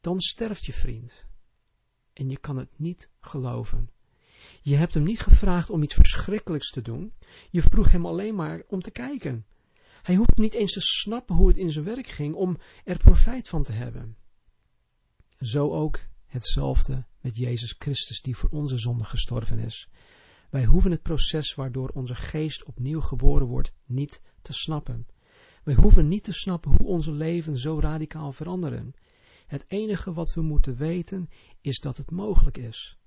Dan 0.00 0.20
sterft 0.20 0.64
je 0.64 0.72
vriend 0.72 1.24
en 2.12 2.30
je 2.30 2.38
kan 2.38 2.56
het 2.56 2.78
niet 2.78 3.10
geloven. 3.20 3.90
Je 4.62 4.76
hebt 4.76 4.94
hem 4.94 5.02
niet 5.02 5.20
gevraagd 5.20 5.70
om 5.70 5.82
iets 5.82 5.94
verschrikkelijks 5.94 6.70
te 6.70 6.82
doen. 6.82 7.12
Je 7.50 7.62
vroeg 7.62 7.90
hem 7.90 8.06
alleen 8.06 8.34
maar 8.34 8.62
om 8.66 8.80
te 8.80 8.90
kijken. 8.90 9.46
Hij 10.02 10.14
hoeft 10.14 10.36
niet 10.36 10.54
eens 10.54 10.72
te 10.72 10.80
snappen 10.80 11.36
hoe 11.36 11.48
het 11.48 11.56
in 11.56 11.72
zijn 11.72 11.84
werk 11.84 12.06
ging 12.06 12.34
om 12.34 12.58
er 12.84 12.96
profijt 12.96 13.48
van 13.48 13.62
te 13.62 13.72
hebben. 13.72 14.16
Zo 15.38 15.70
ook 15.70 16.00
hetzelfde 16.34 17.04
met 17.20 17.36
Jezus 17.36 17.74
Christus 17.78 18.22
die 18.22 18.36
voor 18.36 18.48
onze 18.48 18.78
zonde 18.78 19.04
gestorven 19.04 19.58
is. 19.58 19.88
Wij 20.50 20.64
hoeven 20.64 20.90
het 20.90 21.02
proces 21.02 21.54
waardoor 21.54 21.88
onze 21.88 22.14
geest 22.14 22.64
opnieuw 22.64 23.00
geboren 23.00 23.46
wordt 23.46 23.72
niet 23.84 24.20
te 24.42 24.52
snappen. 24.52 25.06
Wij 25.64 25.74
hoeven 25.74 26.08
niet 26.08 26.24
te 26.24 26.32
snappen 26.32 26.70
hoe 26.70 26.86
onze 26.86 27.12
leven 27.12 27.58
zo 27.58 27.80
radicaal 27.80 28.32
veranderen. 28.32 28.94
Het 29.46 29.64
enige 29.68 30.12
wat 30.12 30.34
we 30.34 30.42
moeten 30.42 30.76
weten 30.76 31.28
is 31.60 31.78
dat 31.78 31.96
het 31.96 32.10
mogelijk 32.10 32.56
is. 32.56 32.98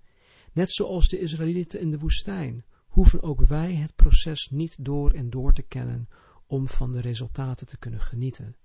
Net 0.54 0.72
zoals 0.72 1.08
de 1.08 1.20
Israëlieten 1.20 1.80
in 1.80 1.92
de 1.92 2.00
woestijn, 2.00 2.66
hoeven 2.88 3.22
ook 3.22 3.48
wij 3.48 3.74
het 3.74 3.96
proces 3.96 4.50
niet 4.52 4.76
door 4.80 5.12
en 5.12 5.30
door 5.30 5.54
te 5.54 5.64
kennen 5.64 6.10
om 6.46 6.68
van 6.68 6.92
de 6.92 7.02
resultaten 7.02 7.68
te 7.68 7.78
kunnen 7.78 8.02
genieten. 8.02 8.56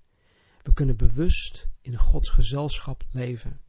We 0.62 0.73
kunnen 0.73 0.97
bewust 0.97 1.69
in 1.81 1.97
Gods 1.97 2.31
gezelschap 2.31 3.04
leven. 3.11 3.61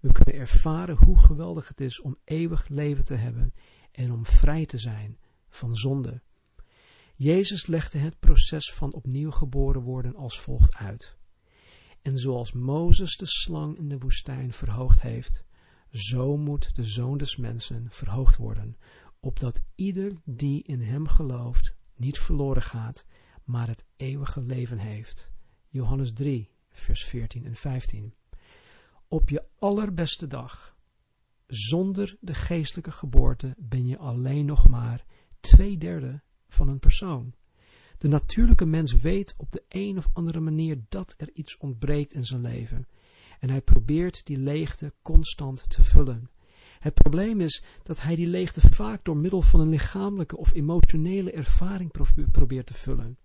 We 0.00 0.12
kunnen 0.12 0.34
ervaren 0.34 0.96
hoe 0.96 1.18
geweldig 1.18 1.68
het 1.68 1.80
is 1.80 2.00
om 2.00 2.18
eeuwig 2.24 2.68
leven 2.68 3.04
te 3.04 3.14
hebben 3.14 3.54
en 3.92 4.12
om 4.12 4.26
vrij 4.26 4.66
te 4.66 4.78
zijn 4.78 5.18
van 5.48 5.76
zonde. 5.76 6.22
Jezus 7.14 7.66
legde 7.66 7.98
het 7.98 8.18
proces 8.18 8.72
van 8.72 8.92
opnieuw 8.92 9.30
geboren 9.30 9.82
worden 9.82 10.16
als 10.16 10.40
volgt 10.40 10.74
uit. 10.74 11.16
En 12.02 12.18
zoals 12.18 12.52
Mozes 12.52 13.16
de 13.16 13.26
slang 13.26 13.78
in 13.78 13.88
de 13.88 13.98
woestijn 13.98 14.52
verhoogd 14.52 15.02
heeft, 15.02 15.44
zo 15.90 16.36
moet 16.36 16.74
de 16.74 16.84
Zoon 16.84 17.18
des 17.18 17.36
Mensen 17.36 17.90
verhoogd 17.90 18.36
worden, 18.36 18.76
opdat 19.20 19.60
ieder 19.74 20.12
die 20.24 20.62
in 20.62 20.80
hem 20.80 21.08
gelooft 21.08 21.76
niet 21.96 22.18
verloren 22.18 22.62
gaat, 22.62 23.06
maar 23.44 23.68
het 23.68 23.84
eeuwige 23.96 24.42
leven 24.42 24.78
heeft. 24.78 25.30
Johannes 25.68 26.12
3, 26.12 26.50
vers 26.70 27.04
14 27.04 27.44
en 27.44 27.56
15. 27.56 28.14
Op 29.12 29.28
je 29.28 29.44
allerbeste 29.58 30.26
dag, 30.26 30.76
zonder 31.46 32.16
de 32.20 32.34
geestelijke 32.34 32.90
geboorte, 32.90 33.54
ben 33.58 33.86
je 33.86 33.98
alleen 33.98 34.46
nog 34.46 34.68
maar 34.68 35.04
twee 35.40 35.78
derde 35.78 36.20
van 36.48 36.68
een 36.68 36.78
persoon. 36.78 37.34
De 37.98 38.08
natuurlijke 38.08 38.66
mens 38.66 38.92
weet 38.92 39.34
op 39.36 39.52
de 39.52 39.62
een 39.68 39.98
of 39.98 40.06
andere 40.12 40.40
manier 40.40 40.78
dat 40.88 41.14
er 41.16 41.30
iets 41.32 41.56
ontbreekt 41.56 42.12
in 42.12 42.24
zijn 42.24 42.40
leven. 42.40 42.88
En 43.38 43.50
hij 43.50 43.60
probeert 43.60 44.26
die 44.26 44.38
leegte 44.38 44.92
constant 45.02 45.70
te 45.70 45.82
vullen. 45.82 46.30
Het 46.78 46.94
probleem 46.94 47.40
is 47.40 47.62
dat 47.82 48.00
hij 48.00 48.14
die 48.14 48.26
leegte 48.26 48.60
vaak 48.60 49.04
door 49.04 49.16
middel 49.16 49.42
van 49.42 49.60
een 49.60 49.68
lichamelijke 49.68 50.36
of 50.36 50.54
emotionele 50.54 51.32
ervaring 51.32 51.90
probeert 52.30 52.66
te 52.66 52.74
vullen. 52.74 53.18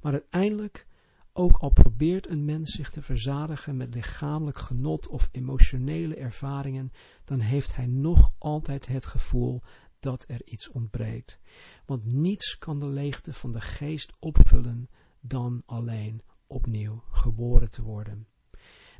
Maar 0.00 0.12
uiteindelijk, 0.12 0.86
ook 1.32 1.56
al 1.56 1.70
probeert 1.70 2.28
een 2.28 2.44
mens 2.44 2.70
zich 2.70 2.90
te 2.90 3.02
verzadigen 3.02 3.76
met 3.76 3.94
lichamelijk 3.94 4.58
genot 4.58 5.08
of 5.08 5.28
emotionele 5.32 6.14
ervaringen, 6.14 6.92
dan 7.24 7.40
heeft 7.40 7.76
hij 7.76 7.86
nog 7.86 8.32
altijd 8.38 8.86
het 8.86 9.06
gevoel 9.06 9.62
dat 10.00 10.24
er 10.28 10.44
iets 10.44 10.70
ontbreekt. 10.70 11.38
Want 11.86 12.12
niets 12.12 12.58
kan 12.58 12.80
de 12.80 12.88
leegte 12.88 13.32
van 13.32 13.52
de 13.52 13.60
geest 13.60 14.12
opvullen 14.18 14.88
dan 15.20 15.62
alleen 15.66 16.22
opnieuw 16.46 17.02
geboren 17.10 17.70
te 17.70 17.82
worden. 17.82 18.26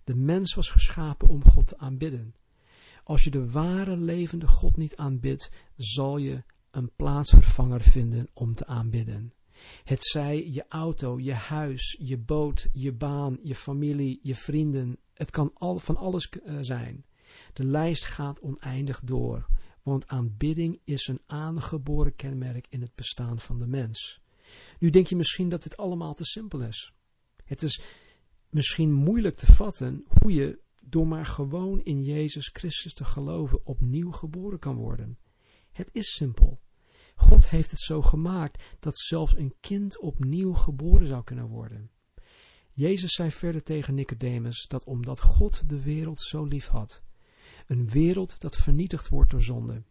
De 0.05 0.15
mens 0.15 0.55
was 0.55 0.71
geschapen 0.71 1.29
om 1.29 1.45
God 1.45 1.67
te 1.67 1.79
aanbidden. 1.79 2.35
Als 3.05 3.25
je 3.25 3.31
de 3.31 3.51
ware 3.51 3.97
levende 3.97 4.47
God 4.47 4.77
niet 4.77 4.97
aanbidt, 4.97 5.51
zal 5.77 6.17
je 6.17 6.43
een 6.71 6.91
plaatsvervanger 6.97 7.81
vinden 7.81 8.29
om 8.33 8.55
te 8.55 8.67
aanbidden. 8.67 9.33
Het 9.85 10.05
zij 10.05 10.49
je 10.51 10.65
auto, 10.69 11.21
je 11.21 11.33
huis, 11.33 11.97
je 12.01 12.19
boot, 12.19 12.67
je 12.73 12.93
baan, 12.93 13.39
je 13.43 13.55
familie, 13.55 14.21
je 14.23 14.35
vrienden. 14.35 14.99
Het 15.15 15.31
kan 15.31 15.51
al, 15.55 15.79
van 15.79 15.97
alles 15.97 16.31
uh, 16.45 16.59
zijn. 16.61 17.05
De 17.53 17.65
lijst 17.65 18.05
gaat 18.05 18.41
oneindig 18.41 19.01
door, 19.05 19.47
want 19.83 20.07
aanbidding 20.07 20.81
is 20.85 21.07
een 21.07 21.21
aangeboren 21.27 22.17
kenmerk 22.17 22.67
in 22.69 22.81
het 22.81 22.95
bestaan 22.95 23.41
van 23.41 23.59
de 23.59 23.67
mens. 23.67 24.21
Nu 24.79 24.91
denk 24.91 25.07
je 25.07 25.17
misschien 25.17 25.49
dat 25.49 25.63
dit 25.63 25.77
allemaal 25.77 26.15
te 26.15 26.25
simpel 26.25 26.61
is. 26.61 26.93
Het 27.45 27.63
is 27.63 27.83
misschien 28.51 28.93
moeilijk 28.93 29.37
te 29.37 29.53
vatten 29.53 30.05
hoe 30.21 30.33
je 30.33 30.61
door 30.83 31.07
maar 31.07 31.27
gewoon 31.27 31.83
in 31.83 32.03
Jezus 32.03 32.51
Christus 32.53 32.95
te 32.95 33.05
geloven 33.05 33.67
opnieuw 33.67 34.11
geboren 34.11 34.59
kan 34.59 34.77
worden. 34.77 35.19
Het 35.73 35.89
is 35.93 36.15
simpel. 36.15 36.61
God 37.15 37.49
heeft 37.49 37.71
het 37.71 37.81
zo 37.81 38.03
gemaakt 38.03 38.63
dat 38.79 38.99
zelfs 38.99 39.37
een 39.37 39.55
kind 39.61 40.01
opnieuw 40.01 40.53
geboren 40.55 41.07
zou 41.07 41.25
kunnen 41.25 41.47
worden. 41.47 41.91
Jezus 42.73 43.13
zei 43.13 43.31
verder 43.31 43.63
tegen 43.63 43.95
Nicodemus 43.95 44.67
dat 44.69 44.85
omdat 44.85 45.21
God 45.21 45.69
de 45.69 45.83
wereld 45.83 46.21
zo 46.21 46.45
lief 46.45 46.67
had, 46.67 47.03
een 47.67 47.89
wereld 47.89 48.41
dat 48.41 48.57
vernietigd 48.57 49.09
wordt 49.09 49.31
door 49.31 49.43
zonde, 49.43 49.83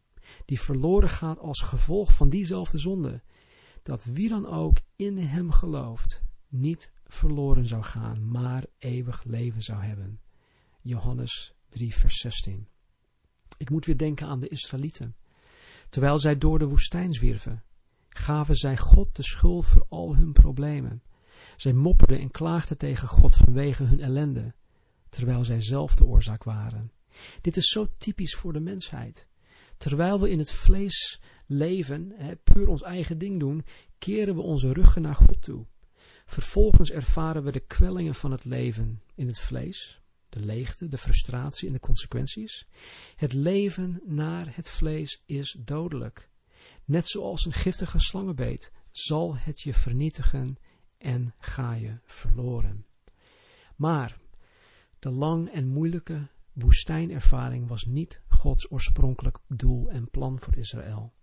die 0.45 0.59
verloren 0.59 1.09
gaat 1.09 1.39
als 1.39 1.61
gevolg 1.61 2.13
van 2.13 2.29
diezelfde 2.29 2.77
zonde, 2.77 3.21
dat 3.83 4.03
wie 4.03 4.29
dan 4.29 4.45
ook 4.45 4.77
in 4.95 5.17
hem 5.17 5.51
gelooft, 5.51 6.21
niet 6.47 6.91
verloren 7.05 7.67
zou 7.67 7.83
gaan, 7.83 8.29
maar 8.31 8.65
eeuwig 8.77 9.23
leven 9.23 9.61
zou 9.61 9.81
hebben. 9.81 10.19
Johannes 10.81 11.53
3, 11.69 11.95
vers 11.95 12.19
16. 12.19 12.67
Ik 13.57 13.69
moet 13.69 13.85
weer 13.85 13.97
denken 13.97 14.27
aan 14.27 14.39
de 14.39 14.47
Israëlieten. 14.47 15.15
Terwijl 15.91 16.19
zij 16.19 16.37
door 16.37 16.59
de 16.59 16.65
woestijn 16.65 17.13
zwierven, 17.13 17.63
gaven 18.09 18.55
zij 18.55 18.77
God 18.77 19.15
de 19.15 19.23
schuld 19.23 19.65
voor 19.65 19.85
al 19.89 20.15
hun 20.15 20.31
problemen. 20.31 21.03
Zij 21.57 21.73
mopperden 21.73 22.19
en 22.19 22.31
klaagden 22.31 22.77
tegen 22.77 23.07
God 23.07 23.35
vanwege 23.35 23.83
hun 23.83 23.99
ellende, 23.99 24.53
terwijl 25.09 25.45
zij 25.45 25.61
zelf 25.61 25.95
de 25.95 26.05
oorzaak 26.05 26.43
waren. 26.43 26.91
Dit 27.41 27.57
is 27.57 27.69
zo 27.69 27.87
typisch 27.97 28.35
voor 28.35 28.53
de 28.53 28.59
mensheid. 28.59 29.27
Terwijl 29.77 30.19
we 30.19 30.29
in 30.29 30.39
het 30.39 30.51
vlees 30.51 31.21
leven, 31.45 32.15
puur 32.43 32.67
ons 32.67 32.81
eigen 32.81 33.17
ding 33.17 33.39
doen, 33.39 33.65
keren 33.97 34.35
we 34.35 34.41
onze 34.41 34.73
ruggen 34.73 35.01
naar 35.01 35.15
God 35.15 35.41
toe. 35.41 35.65
Vervolgens 36.25 36.91
ervaren 36.91 37.43
we 37.43 37.51
de 37.51 37.59
kwellingen 37.59 38.15
van 38.15 38.31
het 38.31 38.45
leven 38.45 39.01
in 39.15 39.27
het 39.27 39.39
vlees, 39.39 40.00
de 40.31 40.39
leegte, 40.39 40.87
de 40.87 40.97
frustratie 40.97 41.67
en 41.67 41.73
de 41.73 41.79
consequenties. 41.79 42.67
Het 43.15 43.33
leven 43.33 44.01
naar 44.05 44.55
het 44.55 44.69
vlees 44.69 45.21
is 45.25 45.57
dodelijk. 45.59 46.29
Net 46.85 47.07
zoals 47.07 47.45
een 47.45 47.53
giftige 47.53 47.99
slangenbeet 47.99 48.71
zal 48.91 49.37
het 49.37 49.61
je 49.61 49.73
vernietigen 49.73 50.57
en 50.97 51.33
ga 51.39 51.73
je 51.73 51.99
verloren. 52.05 52.85
Maar 53.75 54.19
de 54.99 55.09
lang 55.09 55.49
en 55.49 55.67
moeilijke 55.67 56.27
woestijnervaring 56.53 57.67
was 57.67 57.85
niet 57.85 58.21
Gods 58.27 58.71
oorspronkelijk 58.71 59.37
doel 59.47 59.89
en 59.89 60.09
plan 60.09 60.39
voor 60.39 60.55
Israël. 60.55 61.13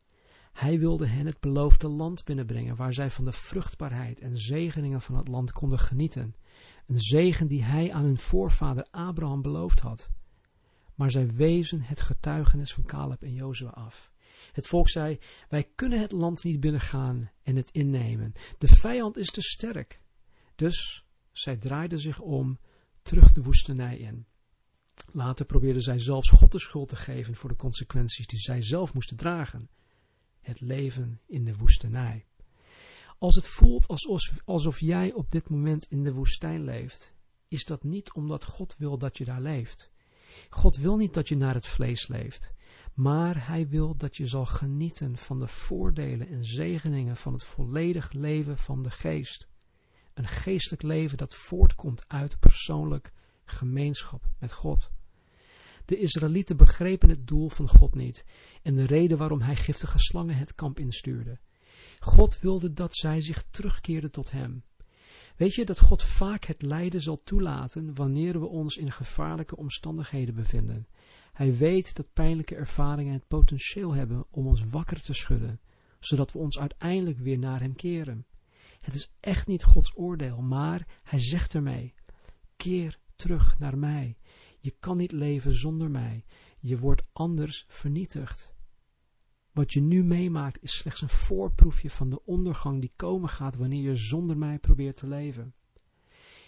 Hij 0.58 0.78
wilde 0.78 1.06
hen 1.06 1.26
het 1.26 1.40
beloofde 1.40 1.88
land 1.88 2.24
binnenbrengen, 2.24 2.76
waar 2.76 2.94
zij 2.94 3.10
van 3.10 3.24
de 3.24 3.32
vruchtbaarheid 3.32 4.20
en 4.20 4.38
zegeningen 4.38 5.00
van 5.00 5.16
het 5.16 5.28
land 5.28 5.52
konden 5.52 5.78
genieten. 5.78 6.34
Een 6.86 7.00
zegen 7.00 7.46
die 7.46 7.62
hij 7.64 7.92
aan 7.92 8.04
hun 8.04 8.18
voorvader 8.18 8.86
Abraham 8.90 9.42
beloofd 9.42 9.80
had. 9.80 10.10
Maar 10.94 11.10
zij 11.10 11.34
wezen 11.34 11.80
het 11.80 12.00
getuigenis 12.00 12.74
van 12.74 12.84
Caleb 12.84 13.22
en 13.22 13.34
Jozua 13.34 13.68
af. 13.68 14.10
Het 14.52 14.66
volk 14.66 14.88
zei, 14.88 15.18
wij 15.48 15.70
kunnen 15.74 16.00
het 16.00 16.12
land 16.12 16.44
niet 16.44 16.60
binnengaan 16.60 17.30
en 17.42 17.56
het 17.56 17.70
innemen. 17.70 18.32
De 18.58 18.68
vijand 18.68 19.16
is 19.16 19.30
te 19.30 19.42
sterk. 19.42 20.00
Dus 20.54 21.04
zij 21.32 21.56
draaiden 21.56 22.00
zich 22.00 22.20
om, 22.20 22.58
terug 23.02 23.32
de 23.32 23.42
woestenij 23.42 23.98
in. 23.98 24.26
Later 25.12 25.46
probeerden 25.46 25.82
zij 25.82 25.98
zelfs 25.98 26.30
God 26.30 26.52
de 26.52 26.60
schuld 26.60 26.88
te 26.88 26.96
geven 26.96 27.34
voor 27.34 27.48
de 27.48 27.56
consequenties 27.56 28.26
die 28.26 28.38
zij 28.38 28.62
zelf 28.62 28.94
moesten 28.94 29.16
dragen 29.16 29.68
het 30.48 30.60
leven 30.60 31.20
in 31.26 31.44
de 31.44 31.56
woestenij. 31.56 32.26
Als 33.18 33.34
het 33.34 33.48
voelt 33.48 33.88
alsof, 33.88 34.32
alsof 34.44 34.80
jij 34.80 35.12
op 35.12 35.30
dit 35.30 35.48
moment 35.48 35.86
in 35.90 36.04
de 36.04 36.12
woestijn 36.12 36.64
leeft, 36.64 37.12
is 37.48 37.64
dat 37.64 37.84
niet 37.84 38.12
omdat 38.12 38.44
God 38.44 38.76
wil 38.78 38.98
dat 38.98 39.18
je 39.18 39.24
daar 39.24 39.40
leeft. 39.40 39.90
God 40.50 40.76
wil 40.76 40.96
niet 40.96 41.14
dat 41.14 41.28
je 41.28 41.36
naar 41.36 41.54
het 41.54 41.66
vlees 41.66 42.06
leeft, 42.06 42.52
maar 42.94 43.46
Hij 43.46 43.68
wil 43.68 43.96
dat 43.96 44.16
je 44.16 44.26
zal 44.26 44.46
genieten 44.46 45.16
van 45.16 45.38
de 45.38 45.48
voordelen 45.48 46.28
en 46.28 46.44
zegeningen 46.44 47.16
van 47.16 47.32
het 47.32 47.44
volledig 47.44 48.12
leven 48.12 48.58
van 48.58 48.82
de 48.82 48.90
geest. 48.90 49.48
Een 50.14 50.28
geestelijk 50.28 50.82
leven 50.82 51.18
dat 51.18 51.34
voortkomt 51.34 52.04
uit 52.06 52.38
persoonlijk 52.38 53.12
gemeenschap 53.44 54.28
met 54.38 54.52
God. 54.52 54.90
De 55.88 55.98
Israëlieten 55.98 56.56
begrepen 56.56 57.08
het 57.08 57.26
doel 57.26 57.48
van 57.48 57.68
God 57.68 57.94
niet 57.94 58.24
en 58.62 58.74
de 58.74 58.86
reden 58.86 59.18
waarom 59.18 59.40
hij 59.40 59.56
giftige 59.56 59.98
slangen 59.98 60.36
het 60.36 60.54
kamp 60.54 60.78
instuurde. 60.78 61.38
God 62.00 62.40
wilde 62.40 62.72
dat 62.72 62.96
zij 62.96 63.20
zich 63.20 63.44
terugkeerden 63.50 64.10
tot 64.10 64.30
hem. 64.30 64.62
Weet 65.36 65.54
je 65.54 65.64
dat 65.64 65.78
God 65.78 66.02
vaak 66.02 66.44
het 66.44 66.62
lijden 66.62 67.02
zal 67.02 67.22
toelaten 67.24 67.94
wanneer 67.94 68.40
we 68.40 68.46
ons 68.46 68.76
in 68.76 68.92
gevaarlijke 68.92 69.56
omstandigheden 69.56 70.34
bevinden. 70.34 70.88
Hij 71.32 71.56
weet 71.56 71.96
dat 71.96 72.12
pijnlijke 72.12 72.54
ervaringen 72.54 73.12
het 73.12 73.28
potentieel 73.28 73.94
hebben 73.94 74.26
om 74.30 74.46
ons 74.46 74.64
wakker 74.70 75.02
te 75.02 75.12
schudden, 75.12 75.60
zodat 76.00 76.32
we 76.32 76.38
ons 76.38 76.58
uiteindelijk 76.58 77.18
weer 77.18 77.38
naar 77.38 77.60
hem 77.60 77.74
keren. 77.74 78.26
Het 78.80 78.94
is 78.94 79.10
echt 79.20 79.46
niet 79.46 79.64
Gods 79.64 79.96
oordeel, 79.96 80.40
maar 80.42 80.86
hij 81.02 81.20
zegt 81.20 81.54
ermee, 81.54 81.94
keer 82.56 82.98
terug 83.16 83.58
naar 83.58 83.78
mij. 83.78 84.17
Je 84.58 84.74
kan 84.80 84.96
niet 84.96 85.12
leven 85.12 85.54
zonder 85.54 85.90
mij. 85.90 86.24
Je 86.58 86.78
wordt 86.78 87.02
anders 87.12 87.64
vernietigd. 87.68 88.52
Wat 89.52 89.72
je 89.72 89.80
nu 89.80 90.04
meemaakt 90.04 90.62
is 90.62 90.76
slechts 90.76 91.00
een 91.00 91.08
voorproefje 91.08 91.90
van 91.90 92.10
de 92.10 92.24
ondergang 92.24 92.80
die 92.80 92.92
komen 92.96 93.28
gaat 93.28 93.56
wanneer 93.56 93.82
je 93.82 93.96
zonder 93.96 94.36
mij 94.36 94.58
probeert 94.58 94.96
te 94.96 95.06
leven. 95.06 95.54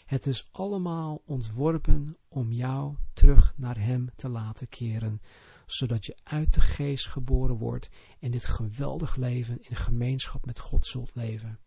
Het 0.04 0.26
is 0.26 0.48
allemaal 0.52 1.22
ontworpen 1.24 2.16
om 2.28 2.52
jou 2.52 2.96
terug 3.12 3.54
naar 3.56 3.78
Hem 3.78 4.10
te 4.16 4.28
laten 4.28 4.68
keren, 4.68 5.20
zodat 5.66 6.06
je 6.06 6.16
uit 6.22 6.54
de 6.54 6.60
geest 6.60 7.06
geboren 7.06 7.56
wordt 7.56 7.90
en 8.18 8.30
dit 8.30 8.44
geweldig 8.44 9.16
leven 9.16 9.58
in 9.60 9.76
gemeenschap 9.76 10.46
met 10.46 10.58
God 10.58 10.86
zult 10.86 11.14
leven. 11.14 11.58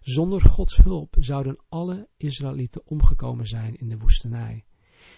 Zonder 0.00 0.40
Gods 0.40 0.76
hulp 0.76 1.16
zouden 1.18 1.58
alle 1.68 2.08
Israëlieten 2.16 2.86
omgekomen 2.86 3.46
zijn 3.46 3.76
in 3.76 3.88
de 3.88 3.98
woestenij. 3.98 4.64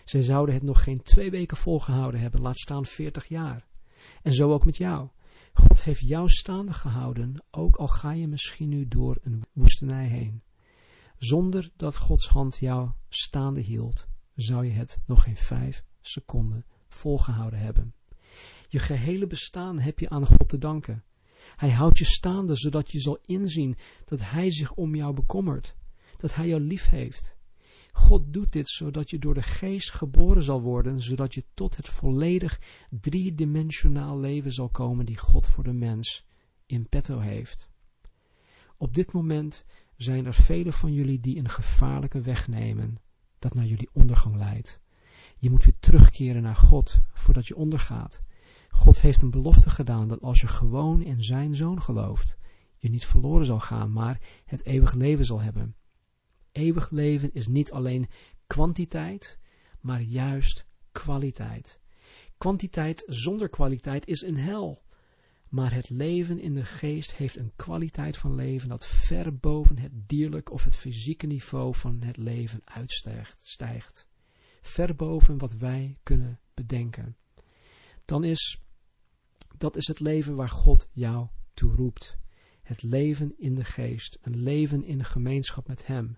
Zij 0.04 0.22
zouden 0.22 0.54
het 0.54 0.64
nog 0.64 0.82
geen 0.82 1.02
twee 1.02 1.30
weken 1.30 1.56
volgehouden 1.56 2.20
hebben, 2.20 2.40
laat 2.40 2.58
staan 2.58 2.86
veertig 2.86 3.28
jaar. 3.28 3.66
En 4.22 4.32
zo 4.32 4.52
ook 4.52 4.64
met 4.64 4.76
jou. 4.76 5.08
God 5.52 5.82
heeft 5.82 6.00
jou 6.00 6.28
staande 6.28 6.72
gehouden, 6.72 7.44
ook 7.50 7.76
al 7.76 7.88
ga 7.88 8.12
je 8.12 8.28
misschien 8.28 8.68
nu 8.68 8.88
door 8.88 9.18
een 9.22 9.44
woestenij 9.52 10.06
heen. 10.06 10.42
Zonder 11.18 11.70
dat 11.76 11.96
Gods 11.96 12.28
hand 12.28 12.56
jou 12.56 12.90
staande 13.08 13.60
hield, 13.60 14.06
zou 14.34 14.64
je 14.64 14.72
het 14.72 14.98
nog 15.06 15.22
geen 15.22 15.36
vijf 15.36 15.84
seconden 16.00 16.64
volgehouden 16.88 17.58
hebben. 17.58 17.94
Je 18.68 18.78
gehele 18.78 19.26
bestaan 19.26 19.78
heb 19.78 19.98
je 19.98 20.08
aan 20.08 20.26
God 20.26 20.48
te 20.48 20.58
danken. 20.58 21.04
Hij 21.56 21.70
houdt 21.70 21.98
je 21.98 22.04
staande, 22.04 22.56
zodat 22.56 22.90
je 22.90 23.00
zal 23.00 23.18
inzien 23.26 23.76
dat 24.04 24.20
Hij 24.20 24.50
zich 24.50 24.72
om 24.72 24.94
jou 24.94 25.14
bekommert, 25.14 25.74
dat 26.16 26.34
Hij 26.34 26.48
jou 26.48 26.60
lief 26.60 26.88
heeft. 26.88 27.36
God 27.92 28.32
doet 28.32 28.52
dit 28.52 28.68
zodat 28.68 29.10
je 29.10 29.18
door 29.18 29.34
de 29.34 29.42
geest 29.42 29.90
geboren 29.90 30.42
zal 30.42 30.60
worden, 30.60 31.00
zodat 31.00 31.34
je 31.34 31.44
tot 31.54 31.76
het 31.76 31.88
volledig 31.88 32.60
driedimensionaal 32.90 34.20
leven 34.20 34.52
zal 34.52 34.68
komen 34.68 35.06
die 35.06 35.18
God 35.18 35.46
voor 35.46 35.64
de 35.64 35.72
mens 35.72 36.26
in 36.66 36.88
petto 36.88 37.18
heeft. 37.18 37.68
Op 38.76 38.94
dit 38.94 39.12
moment 39.12 39.64
zijn 39.96 40.26
er 40.26 40.34
velen 40.34 40.72
van 40.72 40.92
jullie 40.92 41.20
die 41.20 41.38
een 41.38 41.48
gevaarlijke 41.48 42.20
weg 42.20 42.48
nemen, 42.48 43.00
dat 43.38 43.54
naar 43.54 43.66
jullie 43.66 43.90
ondergang 43.92 44.36
leidt. 44.36 44.80
Je 45.36 45.50
moet 45.50 45.64
weer 45.64 45.78
terugkeren 45.80 46.42
naar 46.42 46.56
God 46.56 47.00
voordat 47.12 47.46
je 47.46 47.56
ondergaat. 47.56 48.18
God 48.70 49.00
heeft 49.00 49.22
een 49.22 49.30
belofte 49.30 49.70
gedaan 49.70 50.08
dat 50.08 50.22
als 50.22 50.40
je 50.40 50.46
gewoon 50.46 51.02
in 51.02 51.22
zijn 51.22 51.54
zoon 51.54 51.82
gelooft, 51.82 52.36
je 52.76 52.90
niet 52.90 53.06
verloren 53.06 53.46
zal 53.46 53.60
gaan, 53.60 53.92
maar 53.92 54.20
het 54.44 54.64
eeuwig 54.64 54.94
leven 54.94 55.24
zal 55.24 55.40
hebben. 55.40 55.74
Eeuwig 56.52 56.90
leven 56.90 57.32
is 57.32 57.46
niet 57.46 57.72
alleen 57.72 58.08
kwantiteit, 58.46 59.38
maar 59.80 60.00
juist 60.00 60.66
kwaliteit. 60.92 61.80
Kwantiteit 62.38 63.02
zonder 63.06 63.48
kwaliteit 63.48 64.06
is 64.06 64.22
een 64.22 64.36
hel. 64.36 64.82
Maar 65.48 65.74
het 65.74 65.90
leven 65.90 66.40
in 66.40 66.54
de 66.54 66.64
geest 66.64 67.14
heeft 67.14 67.36
een 67.36 67.52
kwaliteit 67.56 68.16
van 68.16 68.34
leven 68.34 68.68
dat 68.68 68.86
ver 68.86 69.38
boven 69.38 69.78
het 69.78 69.92
dierlijk 70.08 70.50
of 70.50 70.64
het 70.64 70.76
fysieke 70.76 71.26
niveau 71.26 71.74
van 71.74 72.02
het 72.02 72.16
leven 72.16 72.60
uitstijgt. 72.64 73.36
Stijgt. 73.46 74.06
Ver 74.60 74.94
boven 74.94 75.38
wat 75.38 75.52
wij 75.52 75.98
kunnen 76.02 76.40
bedenken. 76.54 77.16
Dan 78.04 78.24
is, 78.24 78.62
dat 79.56 79.76
is 79.76 79.86
het 79.86 80.00
leven 80.00 80.34
waar 80.34 80.48
God 80.48 80.88
jou 80.92 81.28
toe 81.54 81.74
roept. 81.74 82.18
Het 82.62 82.82
leven 82.82 83.34
in 83.38 83.54
de 83.54 83.64
geest, 83.64 84.18
een 84.20 84.42
leven 84.42 84.84
in 84.84 85.04
gemeenschap 85.04 85.68
met 85.68 85.86
Hem. 85.86 86.16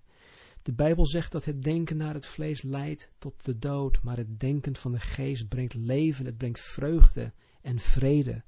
De 0.71 0.77
Bijbel 0.77 1.07
zegt 1.07 1.33
dat 1.33 1.45
het 1.45 1.63
denken 1.63 1.97
naar 1.97 2.15
het 2.15 2.27
vlees 2.27 2.63
leidt 2.63 3.11
tot 3.19 3.45
de 3.45 3.59
dood, 3.59 4.03
maar 4.03 4.17
het 4.17 4.41
denken 4.41 4.77
van 4.77 4.93
de 4.93 5.01
geest 5.01 5.49
brengt 5.49 5.75
leven, 5.75 6.25
het 6.25 6.37
brengt 6.37 6.61
vreugde 6.61 7.33
en 7.63 7.79
vrede. 7.79 8.45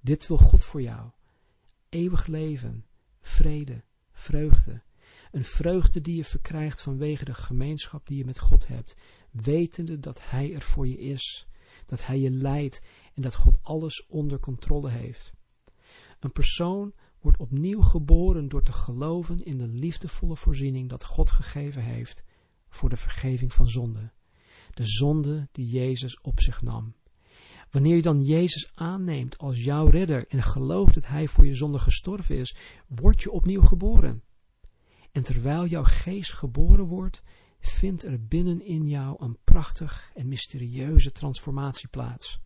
Dit 0.00 0.26
wil 0.26 0.36
God 0.36 0.64
voor 0.64 0.82
jou. 0.82 1.10
Eeuwig 1.88 2.26
leven, 2.26 2.86
vrede, 3.20 3.82
vreugde. 4.12 4.82
Een 5.30 5.44
vreugde 5.44 6.00
die 6.00 6.16
je 6.16 6.24
verkrijgt 6.24 6.80
vanwege 6.80 7.24
de 7.24 7.34
gemeenschap 7.34 8.06
die 8.06 8.18
je 8.18 8.24
met 8.24 8.38
God 8.38 8.66
hebt, 8.66 8.96
wetende 9.30 9.98
dat 9.98 10.20
Hij 10.22 10.54
er 10.54 10.62
voor 10.62 10.88
je 10.88 10.98
is, 10.98 11.46
dat 11.86 12.06
Hij 12.06 12.18
je 12.18 12.30
leidt 12.30 12.82
en 13.14 13.22
dat 13.22 13.34
God 13.34 13.58
alles 13.62 14.06
onder 14.06 14.38
controle 14.38 14.90
heeft. 14.90 15.32
Een 16.20 16.32
persoon 16.32 16.94
wordt 17.20 17.38
opnieuw 17.38 17.82
geboren 17.82 18.48
door 18.48 18.62
te 18.62 18.72
geloven 18.72 19.44
in 19.44 19.58
de 19.58 19.68
liefdevolle 19.68 20.36
voorziening 20.36 20.88
dat 20.88 21.04
God 21.04 21.30
gegeven 21.30 21.82
heeft 21.82 22.22
voor 22.68 22.88
de 22.88 22.96
vergeving 22.96 23.52
van 23.52 23.68
zonde. 23.68 24.12
De 24.70 24.86
zonde 24.86 25.48
die 25.52 25.68
Jezus 25.68 26.20
op 26.20 26.40
zich 26.40 26.62
nam. 26.62 26.94
Wanneer 27.70 27.96
je 27.96 28.02
dan 28.02 28.24
Jezus 28.24 28.70
aanneemt 28.74 29.38
als 29.38 29.64
jouw 29.64 29.86
redder 29.86 30.26
en 30.28 30.42
gelooft 30.42 30.94
dat 30.94 31.06
Hij 31.06 31.28
voor 31.28 31.46
je 31.46 31.54
zonde 31.54 31.78
gestorven 31.78 32.36
is, 32.36 32.56
word 32.86 33.22
je 33.22 33.30
opnieuw 33.30 33.62
geboren. 33.62 34.22
En 35.12 35.22
terwijl 35.22 35.66
jouw 35.66 35.84
geest 35.84 36.32
geboren 36.32 36.84
wordt, 36.84 37.22
vindt 37.60 38.04
er 38.04 38.26
binnenin 38.26 38.88
jou 38.88 39.24
een 39.24 39.38
prachtig 39.44 40.10
en 40.14 40.28
mysterieuze 40.28 41.12
transformatie 41.12 41.88
plaats. 41.88 42.40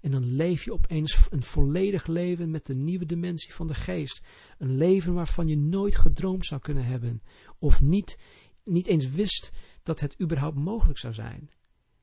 En 0.00 0.10
dan 0.10 0.24
leef 0.24 0.64
je 0.64 0.72
opeens 0.72 1.26
een 1.30 1.42
volledig 1.42 2.06
leven 2.06 2.50
met 2.50 2.66
de 2.66 2.74
nieuwe 2.74 3.06
dimensie 3.06 3.54
van 3.54 3.66
de 3.66 3.74
geest. 3.74 4.22
Een 4.58 4.76
leven 4.76 5.14
waarvan 5.14 5.48
je 5.48 5.56
nooit 5.56 5.96
gedroomd 5.96 6.46
zou 6.46 6.60
kunnen 6.60 6.84
hebben. 6.84 7.22
Of 7.58 7.80
niet, 7.80 8.18
niet 8.64 8.86
eens 8.86 9.10
wist 9.10 9.50
dat 9.82 10.00
het 10.00 10.20
überhaupt 10.20 10.56
mogelijk 10.56 10.98
zou 10.98 11.14
zijn. 11.14 11.50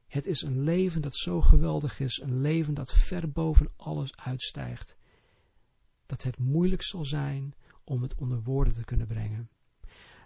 Het 0.08 0.25
is 0.25 0.41
een 0.41 0.62
leven 0.62 1.01
dat 1.01 1.15
zo 1.15 1.41
geweldig 1.41 1.99
is. 1.99 2.21
Een 2.23 2.41
leven 2.41 2.73
dat 2.73 2.93
ver 2.93 3.31
boven 3.31 3.71
alles 3.75 4.15
uitstijgt. 4.15 4.95
Dat 6.05 6.23
het 6.23 6.38
moeilijk 6.38 6.84
zal 6.84 7.05
zijn 7.05 7.53
om 7.84 8.01
het 8.01 8.15
onder 8.15 8.41
woorden 8.41 8.73
te 8.73 8.84
kunnen 8.84 9.08
brengen. 9.08 9.49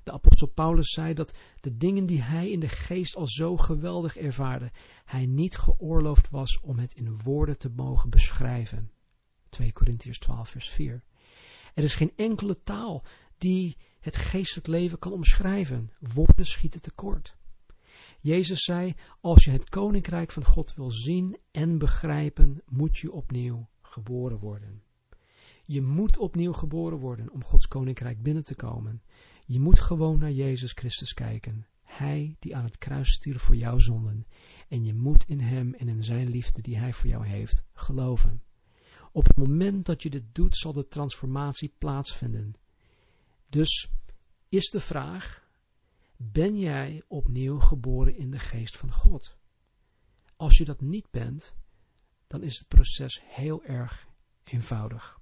De 0.04 0.12
apostel 0.12 0.48
Paulus 0.48 0.92
zei 0.92 1.14
dat 1.14 1.38
de 1.60 1.78
dingen 1.78 2.06
die 2.06 2.22
hij 2.22 2.50
in 2.50 2.60
de 2.60 2.68
geest 2.68 3.16
al 3.16 3.28
zo 3.28 3.58
geweldig 3.58 4.18
ervaarde, 4.18 4.72
hij 5.06 5.26
niet 5.26 5.58
geoorloofd 5.58 6.30
was 6.30 6.60
om 6.60 6.80
het 6.80 6.94
in 6.94 7.22
woorden 7.24 7.58
te 7.58 7.70
mogen 7.70 8.10
beschrijven. 8.10 8.92
2 9.50 9.72
Korintiërs 9.72 10.20
12 10.20 10.50
vers 10.50 10.70
4. 10.70 11.04
Er 11.74 11.84
is 11.84 11.96
geen 11.96 12.14
enkele 12.16 12.64
taal 12.64 13.04
die 13.38 13.78
het 14.00 14.16
geestelijk 14.16 14.68
leven 14.68 15.00
kan 15.00 15.12
omschrijven. 15.12 15.92
Woorden 16.00 16.46
schieten 16.46 16.82
tekort. 16.82 17.38
Jezus 18.22 18.64
zei, 18.64 18.96
als 19.22 19.44
je 19.44 19.52
het 19.52 19.70
koninkrijk 19.70 20.32
van 20.32 20.46
God 20.46 20.76
wil 20.76 20.92
zien 20.92 21.38
en 21.52 21.78
begrijpen, 21.78 22.62
moet 22.66 22.98
je 22.98 23.12
opnieuw 23.12 23.70
geboren 23.82 24.40
worden. 24.40 24.84
Je 25.64 25.82
moet 25.82 26.18
opnieuw 26.18 26.54
geboren 26.54 26.98
worden 26.98 27.32
om 27.32 27.44
Gods 27.44 27.68
koninkrijk 27.68 28.22
binnen 28.22 28.44
te 28.44 28.56
komen. 28.56 29.02
Je 29.52 29.60
moet 29.60 29.80
gewoon 29.80 30.20
naar 30.20 30.32
Jezus 30.32 30.72
Christus 30.72 31.14
kijken. 31.14 31.68
Hij 31.84 32.36
die 32.40 32.56
aan 32.56 32.64
het 32.64 32.78
kruis 32.78 33.14
stierf 33.14 33.42
voor 33.42 33.56
jouw 33.56 33.78
zonden. 33.78 34.28
En 34.68 34.86
je 34.86 34.94
moet 34.94 35.24
in 35.28 35.40
Hem 35.40 35.74
en 35.74 35.88
in 35.88 36.04
Zijn 36.04 36.30
liefde 36.30 36.62
die 36.62 36.78
Hij 36.78 36.94
voor 36.94 37.10
jou 37.10 37.26
heeft, 37.26 37.64
geloven. 37.74 38.44
Op 39.12 39.28
het 39.28 39.38
moment 39.38 39.86
dat 39.86 40.04
je 40.04 40.10
dit 40.10 40.24
doet, 40.32 40.58
zal 40.58 40.74
de 40.74 40.88
transformatie 40.88 41.74
plaatsvinden. 41.78 42.56
Dus 43.48 43.90
is 44.50 44.70
de 44.70 44.80
vraag, 44.80 45.48
ben 46.16 46.58
jij 46.58 47.04
opnieuw 47.08 47.60
geboren 47.60 48.16
in 48.16 48.32
de 48.32 48.40
geest 48.40 48.78
van 48.78 48.92
God? 48.92 49.38
Als 50.36 50.58
je 50.58 50.66
dat 50.66 50.82
niet 50.82 51.12
bent, 51.12 51.54
dan 52.28 52.44
is 52.44 52.58
het 52.58 52.68
proces 52.68 53.22
heel 53.26 53.64
erg 53.64 54.08
eenvoudig. 54.44 55.20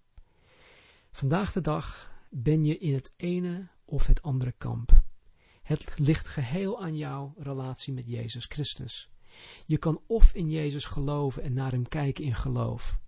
Vandaag 1.12 1.52
de 1.52 1.62
dag 1.62 2.12
ben 2.30 2.66
je 2.66 2.78
in 2.78 2.94
het 2.94 3.14
ene 3.18 3.76
of 3.88 4.08
het 4.08 4.22
andere 4.22 4.52
kamp. 4.52 5.04
Het 5.62 6.00
ligt 6.00 6.28
geheel 6.28 6.82
aan 6.82 6.98
jouw 6.98 7.34
relatie 7.38 7.94
met 7.94 8.08
Jezus 8.08 8.46
Christus. 8.46 9.10
Je 9.66 9.78
kan 9.78 10.02
of 10.08 10.34
in 10.34 10.50
Jezus 10.50 10.86
geloven 10.86 11.44
en 11.44 11.54
naar 11.54 11.72
hem 11.72 11.88
kijken 11.88 12.24
in 12.24 12.36
geloof, 12.36 13.00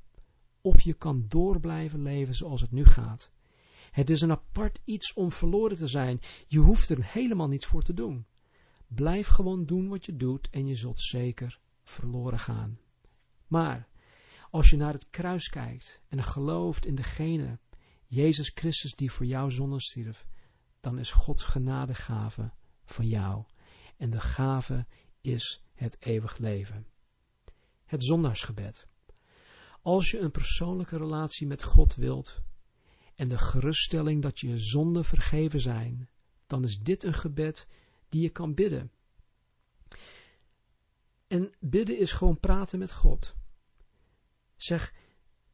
of 0.62 0.82
je 0.82 0.94
kan 0.94 1.26
door 1.28 1.60
blijven 1.60 2.02
leven 2.02 2.36
zoals 2.36 2.62
het 2.62 2.72
nu 2.72 2.86
gaat. 2.86 3.32
Het 3.92 4.10
is 4.10 4.22
een 4.22 4.32
apart 4.32 4.80
iets 4.84 5.13
om 5.13 5.32
verloren 5.32 5.78
te 5.78 5.88
zijn. 5.88 6.20
Je 6.48 6.60
hoeft 6.60 6.89
er 6.89 7.06
helemaal 7.06 7.48
niets 7.48 7.65
voor 7.65 7.84
te 7.84 7.94
doen. 7.94 8.26
Blijf 8.88 9.28
gewoon 9.28 9.65
doen 9.65 9.88
wat 9.88 10.06
je 10.06 10.15
doet 10.15 10.50
en 10.50 10.68
je 10.68 10.76
zult 10.76 11.02
zeker 11.02 11.60
verloren 11.84 12.39
gaan. 12.39 12.80
Maar 13.48 13.88
als 14.50 14.70
je 14.70 14.78
naar 14.78 14.94
het 14.94 15.10
kruis 15.10 15.50
kijkt 15.50 16.02
en 16.08 16.24
gelooft 16.24 16.86
in 16.86 16.96
degene, 16.96 17.60
Jezus 18.06 18.52
Christus 18.54 18.96
die 18.96 19.12
voor 19.12 19.26
jouw 19.26 19.50
zonden 19.50 19.80
stierf, 19.80 20.28
dan 20.80 21.00
is 21.00 21.12
Gods 21.12 21.44
genadegave 21.44 22.52
van 22.86 23.08
jou. 23.08 23.44
En 23.98 24.10
de 24.10 24.20
gave 24.20 24.86
is 25.22 25.63
het 25.74 25.98
eeuwig 26.00 26.38
leven. 26.38 26.88
Het 27.86 28.04
zondaarsgebed. 28.04 28.88
Als 29.82 30.12
je 30.12 30.20
een 30.20 30.32
persoonlijke 30.32 30.98
relatie 30.98 31.48
met 31.48 31.63
God 31.63 31.96
wilt 31.96 32.42
en 33.15 33.28
de 33.28 33.38
geruststelling 33.38 34.22
dat 34.22 34.39
je 34.39 34.58
zonden 34.58 35.06
vergeven 35.06 35.62
zijn, 35.62 36.10
dan 36.48 36.63
is 36.63 36.80
dit 36.80 37.04
een 37.04 37.13
gebed 37.13 37.68
die 38.10 38.22
je 38.22 38.30
kan 38.30 38.54
bidden. 38.54 38.92
En 41.28 41.54
bidden 41.60 41.98
is 41.98 42.12
gewoon 42.12 42.39
praten 42.39 42.80
met 42.80 42.92
God. 42.92 43.36
Zeg, 44.56 44.94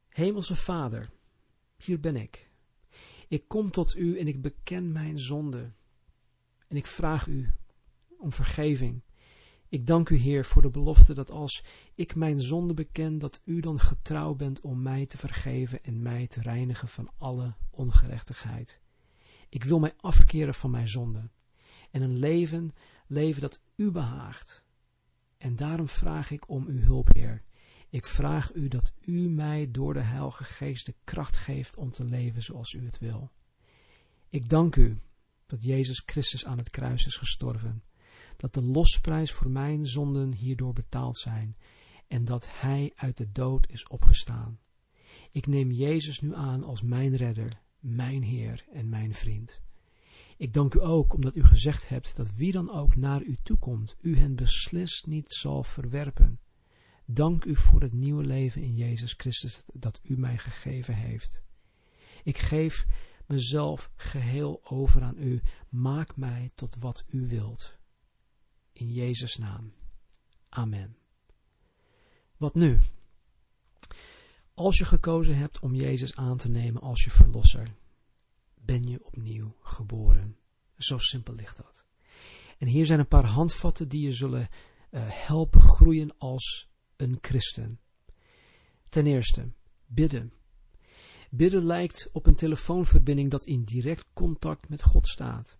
Hemelse 0.08 0.56
Vader, 0.56 1.10
hier 1.76 2.00
ben 2.00 2.16
ik. 2.16 2.45
Ik 3.28 3.48
kom 3.48 3.70
tot 3.70 3.96
u 3.96 4.18
en 4.18 4.26
ik 4.26 4.42
beken 4.42 4.92
mijn 4.92 5.18
zonde. 5.18 5.72
En 6.68 6.76
ik 6.76 6.86
vraag 6.86 7.26
u 7.26 7.50
om 8.18 8.32
vergeving. 8.32 9.02
Ik 9.68 9.86
dank 9.86 10.08
u, 10.08 10.16
Heer, 10.16 10.44
voor 10.44 10.62
de 10.62 10.70
belofte 10.70 11.14
dat 11.14 11.30
als 11.30 11.64
ik 11.94 12.14
mijn 12.14 12.40
zonde 12.40 12.74
beken, 12.74 13.18
dat 13.18 13.40
u 13.44 13.60
dan 13.60 13.80
getrouw 13.80 14.34
bent 14.34 14.60
om 14.60 14.82
mij 14.82 15.06
te 15.06 15.18
vergeven 15.18 15.84
en 15.84 16.02
mij 16.02 16.26
te 16.26 16.40
reinigen 16.40 16.88
van 16.88 17.10
alle 17.16 17.54
ongerechtigheid. 17.70 18.80
Ik 19.48 19.64
wil 19.64 19.78
mij 19.78 19.94
afkeren 19.96 20.54
van 20.54 20.70
mijn 20.70 20.88
zonde 20.88 21.30
en 21.90 22.02
een 22.02 22.16
leven 22.18 22.74
leven 23.06 23.40
dat 23.40 23.60
u 23.76 23.90
behaagt. 23.90 24.62
En 25.38 25.56
daarom 25.56 25.88
vraag 25.88 26.30
ik 26.30 26.48
om 26.48 26.66
uw 26.66 26.80
hulp, 26.80 27.08
Heer. 27.14 27.42
Ik 27.90 28.06
vraag 28.06 28.54
u 28.54 28.68
dat 28.68 28.92
u 29.00 29.28
mij 29.28 29.70
door 29.70 29.94
de 29.94 30.02
Heilige 30.02 30.44
Geest 30.44 30.86
de 30.86 30.94
kracht 31.04 31.36
geeft 31.36 31.76
om 31.76 31.90
te 31.90 32.04
leven 32.04 32.42
zoals 32.42 32.72
u 32.72 32.84
het 32.84 32.98
wil. 32.98 33.30
Ik 34.28 34.48
dank 34.48 34.76
u 34.76 35.00
dat 35.46 35.62
Jezus 35.62 36.02
Christus 36.06 36.46
aan 36.46 36.58
het 36.58 36.70
kruis 36.70 37.06
is 37.06 37.16
gestorven, 37.16 37.82
dat 38.36 38.54
de 38.54 38.62
losprijs 38.62 39.32
voor 39.32 39.50
mijn 39.50 39.86
zonden 39.86 40.32
hierdoor 40.32 40.72
betaald 40.72 41.18
zijn 41.18 41.56
en 42.06 42.24
dat 42.24 42.46
Hij 42.60 42.92
uit 42.94 43.16
de 43.16 43.32
dood 43.32 43.70
is 43.70 43.86
opgestaan. 43.86 44.58
Ik 45.32 45.46
neem 45.46 45.70
Jezus 45.70 46.20
nu 46.20 46.34
aan 46.34 46.64
als 46.64 46.82
mijn 46.82 47.16
redder, 47.16 47.60
mijn 47.78 48.22
Heer 48.22 48.64
en 48.72 48.88
mijn 48.88 49.14
vriend. 49.14 49.60
Ik 50.36 50.52
dank 50.52 50.74
u 50.74 50.80
ook 50.80 51.14
omdat 51.14 51.36
u 51.36 51.44
gezegd 51.44 51.88
hebt 51.88 52.16
dat 52.16 52.34
wie 52.34 52.52
dan 52.52 52.70
ook 52.70 52.96
naar 52.96 53.22
u 53.22 53.36
toekomt, 53.42 53.96
u 54.00 54.16
hen 54.16 54.34
beslist 54.34 55.06
niet 55.06 55.32
zal 55.32 55.62
verwerpen. 55.62 56.40
Dank 57.08 57.44
u 57.44 57.56
voor 57.56 57.80
het 57.80 57.92
nieuwe 57.92 58.24
leven 58.24 58.62
in 58.62 58.74
Jezus 58.74 59.12
Christus 59.12 59.62
dat 59.72 60.00
u 60.02 60.18
mij 60.18 60.38
gegeven 60.38 60.94
heeft. 60.94 61.42
Ik 62.22 62.38
geef 62.38 62.86
mezelf 63.26 63.90
geheel 63.96 64.60
over 64.64 65.02
aan 65.02 65.18
u. 65.18 65.42
Maak 65.68 66.16
mij 66.16 66.50
tot 66.54 66.76
wat 66.78 67.04
u 67.08 67.28
wilt. 67.28 67.78
In 68.72 68.92
Jezus' 68.92 69.36
naam. 69.36 69.72
Amen. 70.48 70.96
Wat 72.36 72.54
nu? 72.54 72.80
Als 74.54 74.78
je 74.78 74.84
gekozen 74.84 75.36
hebt 75.36 75.60
om 75.60 75.74
Jezus 75.74 76.16
aan 76.16 76.36
te 76.36 76.48
nemen 76.48 76.82
als 76.82 77.04
je 77.04 77.10
verlosser, 77.10 77.74
ben 78.54 78.82
je 78.82 79.04
opnieuw 79.04 79.56
geboren. 79.60 80.36
Zo 80.76 80.98
simpel 80.98 81.34
ligt 81.34 81.56
dat. 81.56 81.84
En 82.58 82.66
hier 82.66 82.86
zijn 82.86 82.98
een 82.98 83.08
paar 83.08 83.26
handvatten 83.26 83.88
die 83.88 84.00
je 84.00 84.12
zullen 84.12 84.40
uh, 84.90 85.00
helpen 85.06 85.60
groeien 85.60 86.18
als 86.18 86.68
een 86.96 87.18
christen. 87.20 87.80
Ten 88.88 89.06
eerste, 89.06 89.52
bidden. 89.86 90.32
Bidden 91.30 91.64
lijkt 91.64 92.08
op 92.12 92.26
een 92.26 92.34
telefoonverbinding 92.34 93.30
dat 93.30 93.44
in 93.44 93.64
direct 93.64 94.06
contact 94.12 94.68
met 94.68 94.82
God 94.82 95.08
staat. 95.08 95.58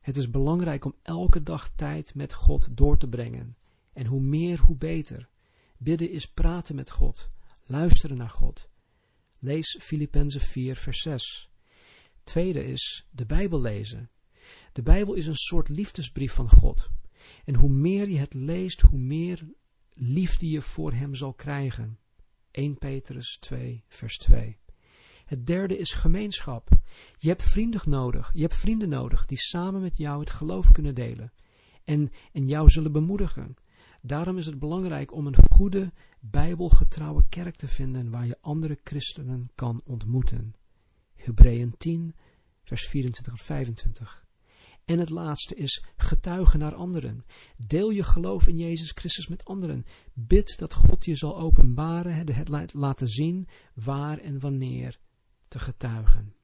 Het 0.00 0.16
is 0.16 0.30
belangrijk 0.30 0.84
om 0.84 0.94
elke 1.02 1.42
dag 1.42 1.70
tijd 1.74 2.14
met 2.14 2.32
God 2.32 2.76
door 2.76 2.98
te 2.98 3.08
brengen. 3.08 3.56
En 3.92 4.06
hoe 4.06 4.20
meer, 4.20 4.60
hoe 4.60 4.76
beter. 4.76 5.28
Bidden 5.78 6.10
is 6.10 6.26
praten 6.26 6.74
met 6.74 6.90
God, 6.90 7.30
luisteren 7.64 8.16
naar 8.16 8.30
God. 8.30 8.68
Lees 9.38 9.78
Filippenzen 9.80 10.40
4, 10.40 10.76
vers 10.76 11.00
6. 11.00 11.50
Tweede 12.24 12.64
is 12.64 13.06
de 13.10 13.26
Bijbel 13.26 13.60
lezen. 13.60 14.10
De 14.72 14.82
Bijbel 14.82 15.14
is 15.14 15.26
een 15.26 15.34
soort 15.34 15.68
liefdesbrief 15.68 16.32
van 16.32 16.48
God. 16.48 16.90
En 17.44 17.54
hoe 17.54 17.70
meer 17.70 18.08
je 18.08 18.18
het 18.18 18.34
leest, 18.34 18.80
hoe 18.80 18.98
meer 18.98 19.48
liefde 19.94 20.50
je 20.50 20.62
voor 20.62 20.92
hem 20.92 21.14
zal 21.14 21.34
krijgen. 21.34 21.98
1 22.50 22.78
Petrus 22.78 23.36
2, 23.40 23.84
vers 23.88 24.18
2. 24.18 24.58
Het 25.24 25.46
derde 25.46 25.78
is 25.78 25.92
gemeenschap. 25.92 26.68
Je 27.18 27.28
hebt 27.28 27.42
vrienden 27.42 27.80
nodig. 27.84 28.30
Je 28.32 28.40
hebt 28.40 28.56
vrienden 28.56 28.88
nodig 28.88 29.26
die 29.26 29.38
samen 29.38 29.80
met 29.80 29.98
jou 29.98 30.20
het 30.20 30.30
geloof 30.30 30.70
kunnen 30.70 30.94
delen. 30.94 31.32
En, 31.84 32.10
en 32.32 32.46
jou 32.46 32.70
zullen 32.70 32.92
bemoedigen. 32.92 33.56
Daarom 34.02 34.38
is 34.38 34.46
het 34.46 34.58
belangrijk 34.58 35.12
om 35.12 35.26
een 35.26 35.50
goede, 35.50 35.92
bijbelgetrouwe 36.20 37.24
kerk 37.28 37.56
te 37.56 37.68
vinden 37.68 38.10
waar 38.10 38.26
je 38.26 38.38
andere 38.40 38.78
christenen 38.84 39.50
kan 39.54 39.80
ontmoeten. 39.84 40.54
Hebreeën 41.14 41.74
10, 41.76 42.14
vers 42.62 42.88
24 42.88 43.32
en 43.32 43.38
25. 43.38 44.23
En 44.84 44.98
het 44.98 45.10
laatste 45.10 45.54
is 45.54 45.84
getuigen 45.96 46.58
naar 46.58 46.74
anderen. 46.74 47.24
Deel 47.56 47.90
je 47.90 48.02
geloof 48.02 48.46
in 48.46 48.58
Jezus 48.58 48.90
Christus 48.90 49.28
met 49.28 49.44
anderen. 49.44 49.86
Bid 50.12 50.58
dat 50.58 50.74
God 50.74 51.04
je 51.04 51.16
zal 51.16 51.38
openbaren, 51.38 52.14
het 52.34 52.74
laten 52.74 53.08
zien 53.08 53.48
waar 53.74 54.18
en 54.18 54.40
wanneer 54.40 54.98
te 55.48 55.58
getuigen. 55.58 56.34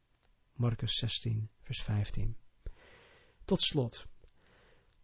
Marcus 0.55 0.99
16, 0.99 1.49
vers 1.61 1.83
15. 1.83 2.37
Tot 3.45 3.63
slot. 3.63 4.07